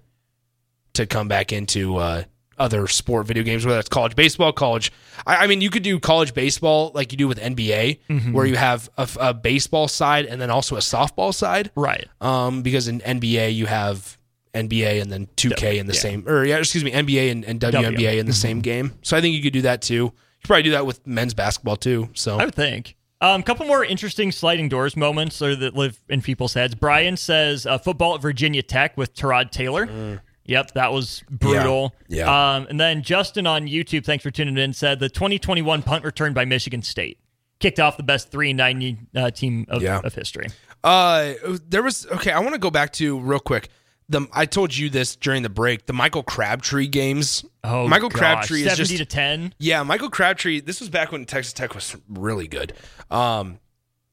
to 0.94 1.06
come 1.06 1.28
back 1.28 1.54
into 1.54 1.96
uh, 1.98 2.24
other 2.58 2.86
sport 2.88 3.26
video 3.26 3.44
games, 3.44 3.66
whether 3.66 3.80
it's 3.80 3.88
college 3.90 4.16
baseball, 4.16 4.52
college. 4.52 4.92
I, 5.26 5.38
I 5.38 5.48
mean, 5.48 5.62
you 5.62 5.70
could 5.70 5.84
do 5.84 6.00
college 6.00 6.34
baseball 6.34 6.92
like 6.94 7.12
you 7.12 7.18
do 7.18 7.28
with 7.28 7.40
NBA, 7.40 8.00
Mm-hmm. 8.10 8.34
where 8.34 8.46
you 8.46 8.56
have 8.58 8.90
a, 8.98 9.08
a 9.20 9.34
baseball 9.34 9.88
side 9.88 10.26
and 10.26 10.42
then 10.42 10.50
also 10.50 10.76
a 10.76 10.80
softball 10.80 11.34
side. 11.34 11.72
Right. 11.76 12.08
Um, 12.20 12.62
because 12.62 12.88
in 12.88 13.00
NBA 13.02 13.56
you 13.56 13.68
have 13.68 14.18
NBA 14.54 15.02
and 15.02 15.12
then 15.12 15.28
2K 15.38 15.78
in 15.78 15.88
the 15.88 15.94
yeah. 15.94 16.00
same, 16.00 16.28
or 16.28 16.46
yeah, 16.46 16.58
excuse 16.58 16.84
me, 16.84 16.92
NBA 16.92 17.32
and, 17.32 17.46
and 17.46 17.60
WNBA 17.60 18.18
in 18.18 18.26
the 18.26 18.34
same 18.34 18.62
game. 18.62 18.94
So 19.02 19.16
I 19.16 19.22
think 19.22 19.36
you 19.36 19.42
could 19.42 19.54
do 19.54 19.62
that 19.62 19.82
too. 19.82 19.94
You 19.94 20.10
could 20.42 20.48
probably 20.48 20.64
do 20.64 20.72
that 20.72 20.86
with 20.86 21.06
men's 21.06 21.34
basketball 21.34 21.78
too. 21.78 22.10
So 22.14 22.38
I 22.38 22.46
would 22.46 22.56
think. 22.56 22.96
A 23.22 23.28
um, 23.28 23.44
couple 23.44 23.68
more 23.68 23.86
interesting 23.86 24.32
sliding 24.32 24.68
doors 24.68 24.98
moments 24.98 25.42
or 25.44 25.56
that 25.56 25.76
live 25.76 26.00
in 26.10 26.24
people's 26.24 26.56
heads. 26.56 26.74
Brian 26.74 27.16
says 27.16 27.68
uh, 27.68 27.78
football 27.78 28.16
at 28.16 28.22
Virginia 28.22 28.64
Tech 28.64 28.98
with 28.98 29.14
Tyrod 29.14 29.52
Taylor. 29.52 30.20
Yep, 30.46 30.72
that 30.72 30.92
was 30.92 31.24
brutal. 31.30 31.90
Mm. 31.90 31.94
Yeah. 32.08 32.56
Um, 32.56 32.66
and 32.68 32.80
then 32.80 33.04
Justin 33.04 33.46
on 33.46 33.68
YouTube, 33.68 34.04
thanks 34.06 34.24
for 34.24 34.32
tuning 34.32 34.58
in, 34.58 34.74
said 34.74 35.00
the 35.00 35.08
2021 35.08 35.84
punt 35.84 36.04
return 36.04 36.34
by 36.34 36.46
Michigan 36.46 36.82
State 36.82 37.20
kicked 37.62 37.80
off 37.80 37.96
the 37.96 38.04
best 38.04 38.32
390 38.32 38.98
uh, 39.16 39.32
team 39.32 39.66
of, 39.70 39.82
Yeah. 39.82 40.02
of 40.04 40.14
history. 40.14 40.48
Uh, 40.84 41.34
there 41.70 41.84
was 41.84 42.08
okay. 42.08 42.32
I 42.32 42.40
want 42.40 42.54
to 42.54 42.60
go 42.60 42.72
back 42.72 42.92
to 42.94 43.20
real 43.20 43.40
quick. 43.40 43.70
The 44.12 44.28
I 44.34 44.46
told 44.46 44.76
you 44.76 44.90
this 44.90 45.16
during 45.16 45.42
the 45.44 45.50
break. 45.50 45.86
The 45.86 45.94
Michael 45.94 46.24
Crabtree 46.24 46.88
games. 46.88 47.44
Oh, 47.64 47.88
Michael 47.88 48.10
gosh, 48.10 48.20
Crabtree 48.20 48.60
is 48.64 48.66
70 48.76 48.78
just 48.84 48.98
to 48.98 49.06
10. 49.06 49.54
yeah. 49.58 49.84
Michael 49.84 50.10
Crabtree. 50.10 50.60
This 50.62 50.80
was 50.80 50.90
back 50.90 51.12
when 51.12 51.26
Texas 51.26 51.54
Tech 51.54 51.74
was 51.74 51.96
really 52.10 52.48
good. 52.48 52.74
Um, 53.10 53.60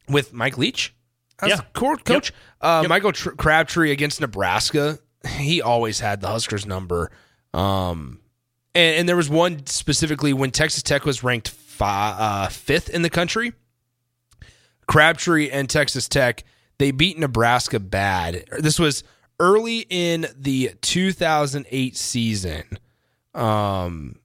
with 0.08 0.32
Mike 0.32 0.56
Leach 0.56 0.94
as 1.40 1.50
Yeah. 1.50 1.60
coach. 1.74 2.32
Uh, 2.60 2.80
Yep. 2.82 2.88
Michael 2.88 3.12
Tr- 3.12 3.30
Crabtree 3.30 3.90
against 3.90 4.20
Nebraska. 4.20 4.98
He 5.26 5.60
always 5.60 6.00
had 6.00 6.20
the 6.20 6.28
Huskers 6.28 6.64
number. 6.64 7.10
Um, 7.52 8.20
and, 8.74 8.96
and 9.00 9.08
there 9.08 9.16
was 9.16 9.28
one 9.28 9.66
specifically 9.66 10.32
when 10.32 10.50
Texas 10.50 10.82
Tech 10.82 11.04
was 11.04 11.22
ranked 11.24 11.48
fi- 11.48 12.16
uh, 12.18 12.48
fifth 12.48 12.88
in 12.88 13.02
the 13.02 13.10
country. 13.10 13.52
Crabtree 14.86 15.50
and 15.50 15.68
Texas 15.68 16.08
Tech, 16.08 16.44
they 16.78 16.90
beat 16.90 17.18
Nebraska 17.18 17.78
bad. 17.80 18.44
This 18.58 18.78
was 18.78 19.02
early 19.38 19.86
in 19.88 20.26
the 20.36 20.72
2008 20.80 21.96
season. 21.96 22.64
Um, 23.34 24.16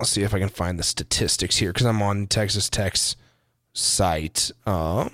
let's 0.00 0.10
see 0.10 0.22
if 0.22 0.34
I 0.34 0.38
can 0.38 0.48
find 0.48 0.78
the 0.78 0.82
statistics 0.84 1.56
here 1.56 1.72
because 1.72 1.86
I'm 1.86 2.02
on 2.02 2.26
Texas 2.26 2.68
Tech's 2.68 3.16
site. 3.72 4.50
Uh, 4.66 5.08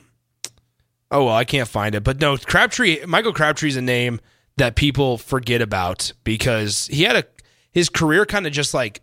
oh 1.11 1.25
well, 1.25 1.35
I 1.35 1.45
can't 1.45 1.69
find 1.69 1.95
it. 1.95 2.05
But 2.05 2.21
no, 2.21 2.37
Crabtree, 2.37 3.05
Michael 3.07 3.33
Crabtree's 3.33 3.77
a 3.77 3.83
name 3.83 4.21
that 4.57 4.77
people 4.77 5.19
forget 5.19 5.62
about 5.62 6.12
because 6.25 6.87
he 6.87 7.05
had 7.05 7.16
a 7.16 7.25
his 7.73 7.88
career 7.88 8.27
kind 8.27 8.47
of 8.47 8.53
just 8.53 8.75
like 8.75 9.01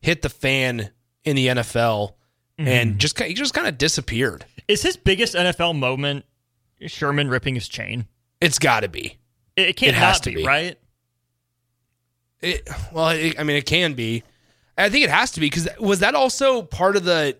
hit 0.00 0.22
the 0.22 0.28
fan 0.28 0.90
in 1.24 1.36
the 1.36 1.48
NFL 1.48 2.14
and 2.58 2.98
just 2.98 3.18
he 3.18 3.34
just 3.34 3.54
kind 3.54 3.66
of 3.66 3.78
disappeared. 3.78 4.44
Is 4.68 4.82
his 4.82 4.96
biggest 4.96 5.34
NFL 5.34 5.78
moment 5.78 6.24
Sherman 6.86 7.28
ripping 7.28 7.54
his 7.54 7.68
chain? 7.68 8.06
It's 8.40 8.58
got 8.58 8.80
to 8.80 8.88
be. 8.88 9.18
It, 9.56 9.68
it 9.70 9.76
can't 9.76 9.90
It 9.90 9.94
has 9.96 10.16
not 10.16 10.22
to 10.24 10.30
be, 10.30 10.36
be. 10.36 10.46
right? 10.46 10.78
It, 12.40 12.68
well, 12.92 13.10
it, 13.10 13.38
I 13.38 13.42
mean, 13.44 13.56
it 13.56 13.66
can 13.66 13.94
be. 13.94 14.22
I 14.78 14.88
think 14.88 15.04
it 15.04 15.10
has 15.10 15.32
to 15.32 15.40
be 15.40 15.46
because 15.46 15.68
was 15.78 16.00
that 16.00 16.14
also 16.14 16.62
part 16.62 16.96
of 16.96 17.04
the 17.04 17.36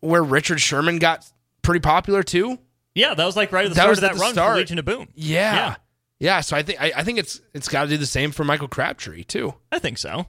where 0.00 0.22
Richard 0.22 0.60
Sherman 0.60 0.98
got 0.98 1.24
pretty 1.62 1.80
popular 1.80 2.22
too? 2.22 2.58
Yeah, 2.94 3.14
that 3.14 3.24
was 3.24 3.36
like 3.36 3.52
right 3.52 3.64
at 3.64 3.68
the 3.68 3.74
That 3.74 3.82
start 3.82 3.90
was 3.90 3.98
of 3.98 4.04
at 4.04 4.14
that 4.14 4.20
run 4.20 4.32
start. 4.32 4.52
for 4.54 4.58
Legion 4.58 4.78
of 4.78 4.84
Boom. 4.84 5.08
Yeah, 5.14 5.54
Yeah. 5.54 5.76
yeah. 6.18 6.40
so 6.40 6.56
I 6.56 6.62
think 6.62 6.80
I, 6.80 6.92
I 6.96 7.04
think 7.04 7.18
it's 7.18 7.40
it's 7.54 7.68
got 7.68 7.84
to 7.84 7.88
do 7.88 7.96
the 7.98 8.06
same 8.06 8.32
for 8.32 8.42
Michael 8.42 8.68
Crabtree 8.68 9.22
too, 9.22 9.54
I 9.70 9.78
think 9.78 9.98
so. 9.98 10.26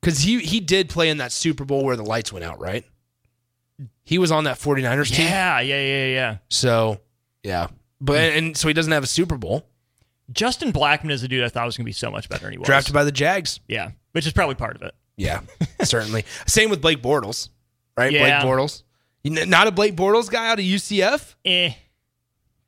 because 0.00 0.20
he 0.20 0.38
he 0.40 0.60
did 0.60 0.88
play 0.88 1.10
in 1.10 1.18
that 1.18 1.32
Super 1.32 1.64
Bowl 1.66 1.84
where 1.84 1.96
the 1.96 2.04
lights 2.04 2.32
went 2.32 2.44
out, 2.46 2.58
right? 2.60 2.84
He 4.04 4.16
was 4.18 4.30
on 4.32 4.44
that 4.44 4.58
49ers 4.58 5.12
team, 5.14 5.26
Yeah, 5.26 5.60
yeah, 5.60 5.80
yeah, 5.80 6.06
yeah. 6.06 6.36
so 6.48 7.00
yeah, 7.42 7.66
but 8.04 8.16
and 8.20 8.56
so 8.56 8.68
he 8.68 8.74
doesn't 8.74 8.92
have 8.92 9.04
a 9.04 9.08
Super 9.08 9.36
Bowl. 9.36 9.66
Justin 10.32 10.72
Blackmon 10.72 11.10
is 11.10 11.22
a 11.22 11.28
dude 11.28 11.44
I 11.44 11.48
thought 11.48 11.66
was 11.66 11.76
going 11.76 11.84
to 11.84 11.88
be 11.88 11.92
so 11.92 12.10
much 12.10 12.28
better 12.28 12.44
than 12.44 12.52
he 12.52 12.58
was. 12.58 12.66
Drafted 12.66 12.94
by 12.94 13.04
the 13.04 13.12
Jags. 13.12 13.60
yeah, 13.68 13.90
which 14.12 14.26
is 14.26 14.32
probably 14.32 14.54
part 14.54 14.76
of 14.76 14.82
it. 14.82 14.94
Yeah, 15.16 15.40
certainly. 15.82 16.24
Same 16.46 16.70
with 16.70 16.80
Blake 16.80 17.02
Bortles, 17.02 17.50
right? 17.96 18.10
Yeah. 18.12 18.42
Blake 18.42 18.50
Bortles. 18.52 18.82
You 19.22 19.38
n- 19.38 19.48
Not 19.50 19.66
a 19.66 19.70
Blake 19.70 19.94
Bortles 19.96 20.30
guy 20.30 20.48
out 20.50 20.58
of 20.58 20.64
UCF. 20.64 21.34
Eh. 21.44 21.72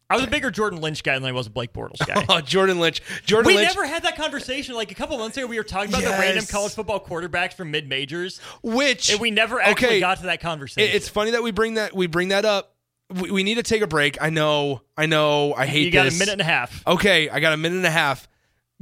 I 0.08 0.14
was 0.14 0.22
a 0.24 0.28
bigger 0.28 0.52
Jordan 0.52 0.80
Lynch 0.80 1.02
guy 1.02 1.14
than 1.14 1.24
I 1.24 1.32
was 1.32 1.48
a 1.48 1.50
Blake 1.50 1.72
Bortles 1.72 1.98
guy. 2.06 2.24
Oh, 2.28 2.40
Jordan 2.40 2.78
Lynch. 2.78 3.02
Jordan 3.24 3.48
we 3.48 3.56
Lynch. 3.56 3.74
never 3.74 3.84
had 3.84 4.04
that 4.04 4.14
conversation. 4.16 4.76
Like 4.76 4.92
a 4.92 4.94
couple 4.94 5.18
months 5.18 5.36
ago, 5.36 5.48
we 5.48 5.56
were 5.58 5.64
talking 5.64 5.88
about 5.88 6.04
the 6.04 6.10
random 6.10 6.44
college 6.46 6.72
football 6.74 7.00
quarterbacks 7.04 7.54
from 7.54 7.72
mid 7.72 7.88
majors, 7.88 8.38
which 8.62 9.10
and 9.10 9.18
we 9.20 9.32
never 9.32 9.60
actually 9.60 9.86
Okay. 9.88 10.00
got 10.00 10.18
to 10.18 10.24
that 10.26 10.34
It- 10.34 10.40
conversation. 10.42 10.94
It's 10.94 11.08
funny 11.08 11.32
that 11.32 11.42
we 11.42 11.50
bring 11.50 11.74
that 11.74 11.92
we 11.96 12.06
bring 12.06 12.28
that 12.28 12.44
up. 12.44 12.75
We, 13.14 13.30
we 13.30 13.42
need 13.42 13.56
to 13.56 13.62
take 13.62 13.82
a 13.82 13.86
break. 13.86 14.20
I 14.20 14.30
know. 14.30 14.82
I 14.96 15.06
know. 15.06 15.54
I 15.54 15.66
hate 15.66 15.86
you 15.86 15.90
got 15.90 16.04
this. 16.04 16.16
a 16.16 16.18
minute 16.18 16.32
and 16.32 16.40
a 16.40 16.44
half. 16.44 16.86
Okay, 16.86 17.28
I 17.28 17.40
got 17.40 17.52
a 17.52 17.56
minute 17.56 17.76
and 17.76 17.86
a 17.86 17.90
half. 17.90 18.28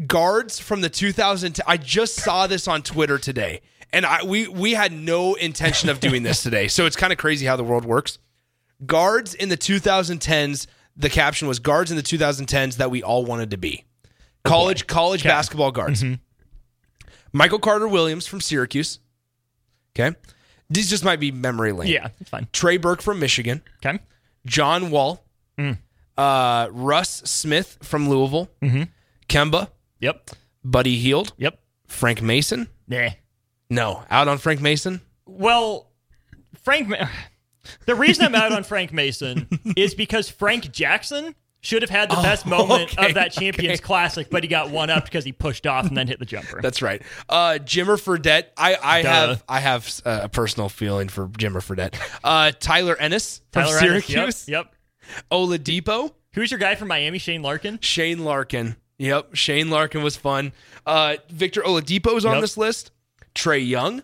Guards 0.06 0.58
from 0.58 0.80
the 0.80 0.88
2000. 0.88 1.60
I 1.66 1.76
just 1.76 2.16
saw 2.16 2.46
this 2.46 2.66
on 2.66 2.82
Twitter 2.82 3.18
today, 3.18 3.60
and 3.92 4.04
I 4.06 4.24
we 4.24 4.48
we 4.48 4.72
had 4.72 4.92
no 4.92 5.34
intention 5.34 5.88
of 5.88 6.00
doing 6.00 6.22
this 6.22 6.42
today. 6.42 6.68
So 6.68 6.86
it's 6.86 6.96
kind 6.96 7.12
of 7.12 7.18
crazy 7.18 7.46
how 7.46 7.56
the 7.56 7.64
world 7.64 7.84
works. 7.84 8.18
Guards 8.84 9.34
in 9.34 9.48
the 9.48 9.56
2010s. 9.56 10.66
The 10.96 11.10
caption 11.10 11.48
was 11.48 11.58
guards 11.58 11.90
in 11.90 11.96
the 11.96 12.04
2010s 12.04 12.76
that 12.76 12.88
we 12.90 13.02
all 13.02 13.24
wanted 13.24 13.50
to 13.50 13.56
be. 13.56 13.84
College 14.44 14.86
college 14.86 15.24
basketball 15.24 15.72
guards. 15.72 16.02
Mm-hmm. 16.02 16.14
Michael 17.32 17.58
Carter 17.58 17.88
Williams 17.88 18.26
from 18.26 18.40
Syracuse. 18.40 19.00
Okay, 19.98 20.16
these 20.70 20.88
just 20.88 21.04
might 21.04 21.20
be 21.20 21.30
memory 21.30 21.72
lane. 21.72 21.88
Yeah, 21.88 22.08
it's 22.20 22.30
fine. 22.30 22.48
Trey 22.52 22.76
Burke 22.76 23.02
from 23.02 23.18
Michigan. 23.20 23.62
Okay. 23.84 23.98
John 24.46 24.90
Wall, 24.90 25.24
uh, 26.16 26.68
Russ 26.70 27.22
Smith 27.24 27.78
from 27.82 28.08
Louisville, 28.08 28.50
Kemba, 29.28 29.68
Yep. 30.00 30.30
Buddy 30.64 30.96
Hield, 30.98 31.32
Yep. 31.38 31.58
Frank 31.86 32.22
Mason. 32.22 32.68
Nah. 32.88 33.10
No, 33.70 34.04
out 34.10 34.28
on 34.28 34.38
Frank 34.38 34.60
Mason. 34.60 35.00
Well, 35.26 35.90
Frank. 36.62 36.88
Ma- 36.88 37.08
The 37.86 37.94
reason 37.94 38.26
I'm 38.26 38.34
out 38.34 38.52
on 38.52 38.62
Frank 38.62 38.92
Mason 38.92 39.48
is 39.74 39.94
because 39.94 40.28
Frank 40.28 40.70
Jackson 40.70 41.34
should 41.64 41.82
have 41.82 41.90
had 41.90 42.10
the 42.10 42.16
best 42.16 42.46
moment 42.46 42.92
okay, 42.92 43.08
of 43.08 43.14
that 43.14 43.32
Champions 43.32 43.80
Classic, 43.80 44.28
but 44.30 44.42
he 44.44 44.48
got 44.48 44.70
one 44.70 44.90
up 44.90 45.04
because 45.04 45.24
he 45.24 45.32
pushed 45.32 45.66
off 45.66 45.86
and 45.86 45.96
then 45.96 46.06
hit 46.06 46.18
the 46.18 46.26
jumper. 46.26 46.60
That's 46.62 46.82
right. 46.82 47.02
Uh, 47.28 47.58
Jimmer 47.60 48.00
Fredette. 48.00 48.46
I, 48.56 48.76
I 48.82 49.02
Duh. 49.02 49.08
have 49.08 49.44
I 49.48 49.60
have 49.60 50.00
uh, 50.04 50.20
a 50.24 50.28
personal 50.28 50.68
feeling 50.68 51.08
for 51.08 51.28
Jimmer 51.28 51.62
Fredette. 51.62 51.98
Uh, 52.22 52.52
Tyler 52.58 52.96
Ennis 52.96 53.40
from 53.52 53.64
Tyler 53.64 53.78
Ennis, 53.78 54.06
Syracuse. 54.06 54.48
Yep. 54.48 54.66
yep. 54.66 55.24
Oladipo. 55.30 56.12
Who's 56.34 56.50
your 56.50 56.60
guy 56.60 56.74
from 56.74 56.88
Miami? 56.88 57.18
Shane 57.18 57.42
Larkin. 57.42 57.78
Shane 57.80 58.24
Larkin. 58.24 58.76
Yep, 58.98 59.34
Shane 59.34 59.70
Larkin 59.70 60.02
was 60.02 60.16
fun. 60.16 60.52
Uh, 60.86 61.16
Victor 61.28 61.62
Oladipo 61.62 62.16
is 62.16 62.24
on 62.24 62.34
Yep. 62.34 62.40
this 62.40 62.56
list. 62.56 62.90
Trae 63.34 63.66
Young. 63.66 64.02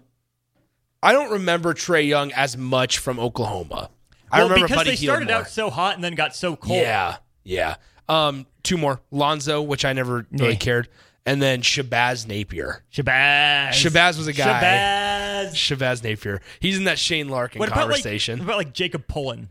I 1.02 1.12
don't 1.12 1.30
remember 1.30 1.74
Trae 1.74 2.06
Young 2.06 2.32
as 2.32 2.56
much 2.56 2.98
from 2.98 3.18
Oklahoma. 3.18 3.90
I 4.30 4.38
well, 4.38 4.48
remember 4.48 4.66
because 4.66 4.76
Buddy 4.80 4.90
they 4.90 4.96
started 4.96 5.30
out 5.30 5.48
so 5.48 5.70
hot 5.70 5.94
and 5.94 6.04
then 6.04 6.14
got 6.14 6.34
so 6.34 6.56
cold. 6.56 6.78
Yeah, 6.78 7.16
yeah. 7.44 7.76
Um, 8.08 8.46
two 8.62 8.76
more. 8.76 9.00
Lonzo, 9.10 9.62
which 9.62 9.84
I 9.84 9.92
never 9.92 10.26
really 10.32 10.52
Yeah. 10.52 10.58
cared, 10.58 10.88
and 11.24 11.40
then 11.40 11.62
Shabazz 11.62 12.26
Napier. 12.26 12.82
Shabazz. 12.92 13.68
Shabazz 13.70 14.18
was 14.18 14.26
a 14.26 14.32
guy. 14.32 14.60
Shabazz. 14.62 15.50
Shabazz 15.54 16.02
Napier. 16.02 16.40
He's 16.58 16.76
in 16.76 16.84
that 16.84 16.98
Shane 16.98 17.28
Larkin 17.28 17.60
What 17.60 17.68
about 17.68 17.88
like, 17.88 17.96
conversation. 18.02 18.38
what 18.40 18.44
about 18.44 18.56
like 18.58 18.72
Jacob 18.72 19.06
Pullen, 19.06 19.48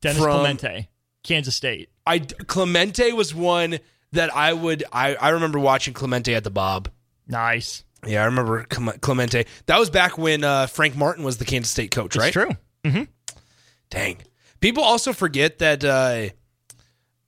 Denis 0.00 0.18
From- 0.18 0.30
Clemente, 0.40 0.88
Kansas 1.24 1.54
State? 1.56 1.90
I 2.06 2.20
Clemente 2.20 3.12
was 3.12 3.34
one 3.34 3.78
that 4.12 4.34
I 4.34 4.52
would. 4.52 4.84
I 4.92 5.14
I 5.16 5.30
remember 5.30 5.58
watching 5.58 5.92
Clemente 5.92 6.34
at 6.34 6.44
the 6.44 6.50
Bob. 6.50 6.88
Nice. 7.26 7.84
Yeah, 8.06 8.22
I 8.22 8.26
remember 8.26 8.64
Clemente. 8.64 9.44
That 9.66 9.78
was 9.80 9.90
back 9.90 10.16
when 10.16 10.44
uh, 10.44 10.68
Frank 10.68 10.94
Martin 10.96 11.24
was 11.24 11.38
the 11.38 11.44
Kansas 11.44 11.70
State 11.72 11.90
coach, 11.90 12.14
right? 12.16 12.26
It's 12.28 12.32
true. 12.32 12.50
Mm-hmm. 12.84 13.02
Dang. 13.90 14.18
People 14.60 14.84
also 14.84 15.12
forget 15.12 15.58
that, 15.58 15.84
uh, 15.84 16.28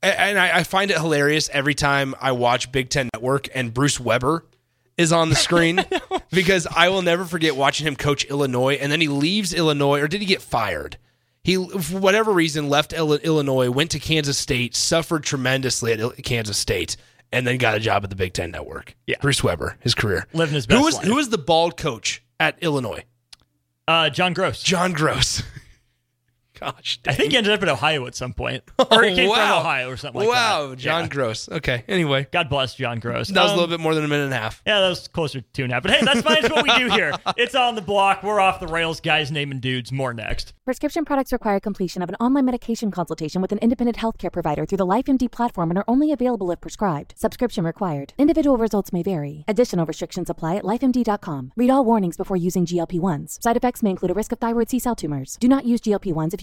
and 0.03 0.39
I, 0.39 0.59
I 0.59 0.63
find 0.65 0.91
it 0.91 0.97
hilarious 0.99 1.49
every 1.53 1.75
time 1.75 2.15
I 2.21 2.33
watch 2.33 2.73
Big 2.73 2.91
Ten 2.91 3.09
Network 3.15 3.49
and 3.55 3.73
Bruce 3.75 4.01
Weber 4.01 4.45
is 4.97 5.13
on 5.13 5.29
the 5.31 5.37
screen 5.47 5.85
because 6.31 6.67
I 6.67 6.89
will 6.89 7.03
never 7.03 7.25
forget 7.25 7.57
watching 7.57 7.87
him 7.87 7.97
coach 7.97 8.25
Illinois 8.25 8.75
and 8.75 8.91
then 8.91 9.01
he 9.01 9.09
leaves 9.09 9.53
Illinois, 9.55 10.01
or 10.01 10.09
did 10.09 10.21
he 10.21 10.27
get 10.27 10.43
fired? 10.43 10.97
He, 11.43 11.55
for 11.57 11.99
whatever 11.99 12.33
reason, 12.33 12.69
left 12.69 12.93
Illinois, 12.93 13.71
went 13.71 13.91
to 13.93 13.99
Kansas 13.99 14.37
State, 14.37 14.77
suffered 14.77 15.25
tremendously 15.25 15.93
at 15.95 16.23
Kansas 16.23 16.59
State, 16.59 16.97
and 17.33 17.47
then 17.47 17.57
got 17.57 17.75
a 17.75 17.81
job 17.81 18.05
at 18.05 18.11
the 18.11 18.17
Big 18.17 18.35
Ten 18.35 18.51
Network. 18.51 18.95
Yeah. 19.07 19.17
Bruce 19.23 19.43
Weber, 19.43 19.79
his 19.81 19.95
career. 19.95 20.27
Living 20.35 20.55
his 20.55 20.67
Who 20.67 20.75
best 20.75 20.85
was 20.85 20.95
life. 20.97 21.05
who 21.07 21.15
was 21.15 21.31
the 21.31 21.39
bald 21.39 21.79
coach 21.79 22.23
at 22.39 22.59
Illinois? 22.63 23.05
Uh, 23.89 24.11
John 24.11 24.35
Groce. 24.35 24.63
John 24.63 24.93
Groce. 24.95 25.43
Gosh, 26.61 27.01
I 27.07 27.15
think 27.15 27.33
he 27.33 27.39
ended 27.39 27.53
up 27.53 27.63
in 27.63 27.69
Ohio 27.69 28.07
at 28.07 28.15
some 28.15 28.33
point, 28.35 28.63
or 28.91 29.03
he 29.03 29.15
came 29.15 29.29
Oh, 29.29 29.33
wow. 29.33 29.49
from 29.49 29.59
Ohio 29.67 29.91
or 29.91 29.97
something 29.97 30.21
like 30.21 30.29
wow, 30.29 30.69
that. 30.69 30.79
John 30.79 31.03
Yeah. 31.05 31.09
Groce. 31.09 31.51
Okay. 31.51 31.85
Anyway, 31.89 32.27
God 32.31 32.49
bless 32.49 32.75
John 32.75 33.01
Groce. 33.01 33.29
that 33.33 33.43
was 33.43 33.51
a 33.51 33.55
Um, 33.55 33.59
little 33.61 33.67
bit 33.69 33.81
more 33.81 33.95
than 33.95 34.05
a 34.05 34.09
minute 34.09 34.25
and 34.25 34.35
a 34.35 34.39
half. 34.39 34.63
Yeah, 34.67 34.81
that 34.81 34.89
was 34.89 35.09
closer 35.09 35.41
to 35.41 35.47
two 35.53 35.63
and 35.65 35.73
a 35.73 35.77
half. 35.77 35.83
But 35.83 35.93
hey, 35.93 36.05
that's 36.05 36.23
fine. 36.23 36.39
It's 36.45 36.51
what 36.51 36.63
we 36.65 36.77
do 36.77 36.91
here. 36.91 37.13
It's 37.37 37.55
on 37.55 37.75
the 37.75 37.83
block. 37.83 38.23
We're 38.23 38.41
off 38.41 38.61
the 38.61 38.67
rails, 38.67 39.01
guys. 39.01 39.31
Naming 39.33 39.61
dudes. 39.61 39.91
More 39.93 40.13
next. 40.13 40.53
Prescription 40.65 41.05
products 41.05 41.33
require 41.33 41.59
completion 41.61 42.03
of 42.03 42.09
an 42.09 42.15
online 42.17 42.45
medication 42.45 42.91
consultation 42.91 43.41
with 43.43 43.53
an 43.53 43.59
independent 43.59 43.97
healthcare 43.99 44.31
provider 44.33 44.67
through 44.67 44.79
the 44.79 44.87
LifeMD 44.87 45.31
platform 45.31 45.71
and 45.71 45.79
are 45.79 45.85
only 45.89 46.13
available 46.13 46.51
if 46.51 46.61
prescribed. 46.61 47.15
Subscription 47.17 47.65
required. 47.65 48.13
Individual 48.19 48.57
results 48.57 48.93
may 48.93 49.03
vary. 49.03 49.45
Additional 49.49 49.87
restrictions 49.87 50.29
apply 50.31 50.57
at 50.57 50.65
lifemd.com. 50.65 51.53
Read 51.57 51.71
all 51.71 51.85
warnings 51.85 52.17
before 52.17 52.37
using 52.37 52.67
GLP-1s. 52.67 53.43
Side 53.43 53.57
effects 53.57 53.83
may 53.83 53.91
include 53.91 54.11
a 54.11 54.15
risk 54.15 54.33
of 54.33 54.39
thyroid 54.39 54.69
C-cell 54.71 54.95
tumors. 54.95 55.37
Do 55.41 55.49
not 55.49 55.65
use 55.65 55.81
GLP-1s 55.81 56.35
if 56.35 56.43